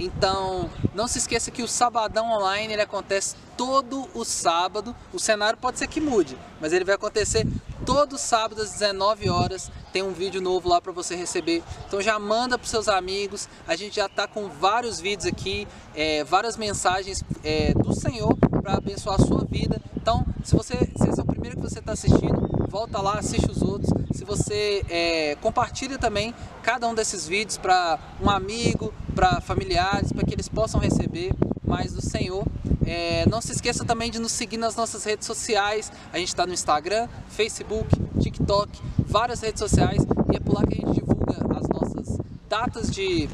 então, 0.00 0.70
não 0.94 1.06
se 1.06 1.18
esqueça 1.18 1.50
que 1.50 1.62
o 1.62 1.68
Sabadão 1.68 2.32
Online 2.32 2.72
ele 2.72 2.80
acontece 2.80 3.36
todo 3.54 4.08
o 4.14 4.24
sábado. 4.24 4.96
O 5.12 5.18
cenário 5.18 5.58
pode 5.58 5.78
ser 5.78 5.88
que 5.88 6.00
mude, 6.00 6.38
mas 6.58 6.72
ele 6.72 6.86
vai 6.86 6.94
acontecer 6.94 7.46
todo 7.84 8.16
sábado 8.16 8.62
às 8.62 8.72
19 8.72 9.28
horas. 9.28 9.70
Tem 9.92 10.02
um 10.02 10.12
vídeo 10.12 10.40
novo 10.40 10.70
lá 10.70 10.80
para 10.80 10.90
você 10.90 11.14
receber. 11.14 11.62
Então 11.86 12.00
já 12.00 12.18
manda 12.18 12.58
para 12.58 12.66
seus 12.66 12.88
amigos. 12.88 13.46
A 13.68 13.76
gente 13.76 13.96
já 13.96 14.06
está 14.06 14.26
com 14.26 14.48
vários 14.48 14.98
vídeos 14.98 15.26
aqui, 15.26 15.68
é, 15.94 16.24
várias 16.24 16.56
mensagens 16.56 17.22
é, 17.44 17.74
do 17.74 17.92
Senhor 17.92 18.34
para 18.62 18.78
abençoar 18.78 19.20
a 19.20 19.26
sua 19.26 19.44
vida. 19.44 19.82
Então, 19.94 20.24
se 20.42 20.56
você 20.56 20.76
se 20.96 21.08
esse 21.08 21.20
é 21.20 21.22
o 21.22 21.26
primeiro 21.26 21.56
que 21.56 21.62
você 21.62 21.78
está 21.78 21.92
assistindo, 21.92 22.49
volta 22.70 23.02
lá, 23.02 23.18
assiste 23.18 23.50
os 23.50 23.60
outros. 23.60 23.92
Se 24.12 24.24
você 24.24 24.84
é, 24.88 25.34
compartilha 25.40 25.98
também 25.98 26.32
cada 26.62 26.86
um 26.86 26.94
desses 26.94 27.26
vídeos 27.26 27.58
para 27.58 27.98
um 28.22 28.30
amigo, 28.30 28.94
para 29.14 29.40
familiares, 29.40 30.12
para 30.12 30.24
que 30.24 30.32
eles 30.32 30.48
possam 30.48 30.80
receber 30.80 31.32
mais 31.66 31.92
do 31.92 32.00
Senhor. 32.00 32.46
É, 32.86 33.28
não 33.28 33.40
se 33.40 33.52
esqueça 33.52 33.84
também 33.84 34.10
de 34.10 34.20
nos 34.20 34.32
seguir 34.32 34.56
nas 34.56 34.76
nossas 34.76 35.02
redes 35.04 35.26
sociais. 35.26 35.90
A 36.12 36.18
gente 36.18 36.28
está 36.28 36.46
no 36.46 36.54
Instagram, 36.54 37.08
Facebook, 37.28 37.88
TikTok, 38.20 38.80
várias 38.98 39.40
redes 39.40 39.58
sociais 39.58 40.02
e 40.32 40.36
é 40.36 40.40
por 40.40 40.54
lá 40.54 40.62
que 40.64 40.74
a 40.74 40.76
gente 40.76 41.00
divulga 41.00 41.58
as 41.58 41.68
nossas 41.68 42.18
datas 42.48 42.90
de, 42.90 43.28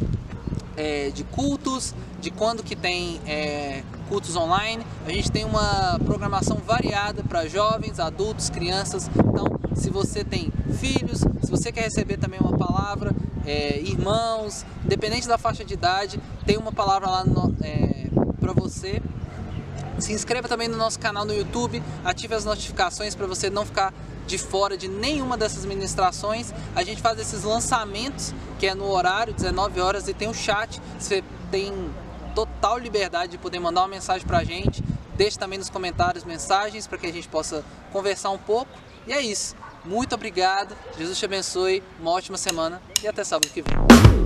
é, 0.76 1.10
de 1.10 1.24
cultos, 1.24 1.94
de 2.20 2.30
quando 2.30 2.62
que 2.62 2.76
tem 2.76 3.20
é, 3.26 3.82
cultos 4.08 4.36
online. 4.36 4.84
A 5.06 5.10
gente 5.10 5.30
tem 5.30 5.44
uma 5.44 5.98
programação 6.04 6.58
variada 6.58 7.22
para 7.22 7.46
jovens, 7.46 7.98
adultos, 7.98 8.50
crianças. 8.50 9.10
Então, 9.16 9.46
se 9.74 9.90
você 9.90 10.24
tem 10.24 10.52
filhos, 10.78 11.20
se 11.42 11.50
você 11.50 11.72
quer 11.72 11.82
receber 11.82 12.16
também 12.16 12.40
uma 12.40 12.56
palavra, 12.56 13.14
é, 13.44 13.78
irmãos, 13.80 14.64
independente 14.84 15.28
da 15.28 15.38
faixa 15.38 15.64
de 15.64 15.74
idade, 15.74 16.20
tem 16.44 16.56
uma 16.56 16.72
palavra 16.72 17.08
lá 17.08 17.24
é, 17.62 18.08
para 18.40 18.52
você. 18.52 19.00
Se 19.98 20.12
inscreva 20.12 20.46
também 20.46 20.68
no 20.68 20.76
nosso 20.76 20.98
canal 20.98 21.24
no 21.24 21.32
YouTube, 21.32 21.82
ative 22.04 22.34
as 22.34 22.44
notificações 22.44 23.14
para 23.14 23.26
você 23.26 23.48
não 23.48 23.64
ficar 23.64 23.94
de 24.26 24.38
fora 24.38 24.76
de 24.76 24.88
nenhuma 24.88 25.36
dessas 25.36 25.64
ministrações. 25.64 26.52
A 26.74 26.82
gente 26.82 27.00
faz 27.00 27.18
esses 27.18 27.44
lançamentos, 27.44 28.34
que 28.58 28.66
é 28.66 28.74
no 28.74 28.90
horário, 28.90 29.32
19 29.32 29.80
horas, 29.80 30.08
e 30.08 30.14
tem 30.14 30.28
o 30.28 30.32
um 30.32 30.34
chat. 30.34 30.80
Você 30.98 31.22
tem 31.50 31.72
total 32.34 32.78
liberdade 32.78 33.32
de 33.32 33.38
poder 33.38 33.58
mandar 33.58 33.82
uma 33.82 33.88
mensagem 33.88 34.26
para 34.26 34.38
a 34.38 34.44
gente. 34.44 34.82
Deixe 35.16 35.38
também 35.38 35.58
nos 35.58 35.70
comentários 35.70 36.24
mensagens 36.24 36.86
para 36.86 36.98
que 36.98 37.06
a 37.06 37.12
gente 37.12 37.28
possa 37.28 37.64
conversar 37.92 38.30
um 38.30 38.38
pouco. 38.38 38.70
E 39.06 39.12
é 39.12 39.20
isso. 39.20 39.56
Muito 39.84 40.14
obrigado. 40.14 40.76
Jesus 40.98 41.18
te 41.18 41.24
abençoe. 41.24 41.82
Uma 42.00 42.10
ótima 42.10 42.36
semana 42.36 42.82
e 43.02 43.08
até 43.08 43.24
sábado 43.24 43.50
que 43.50 43.62
vem. 43.62 44.25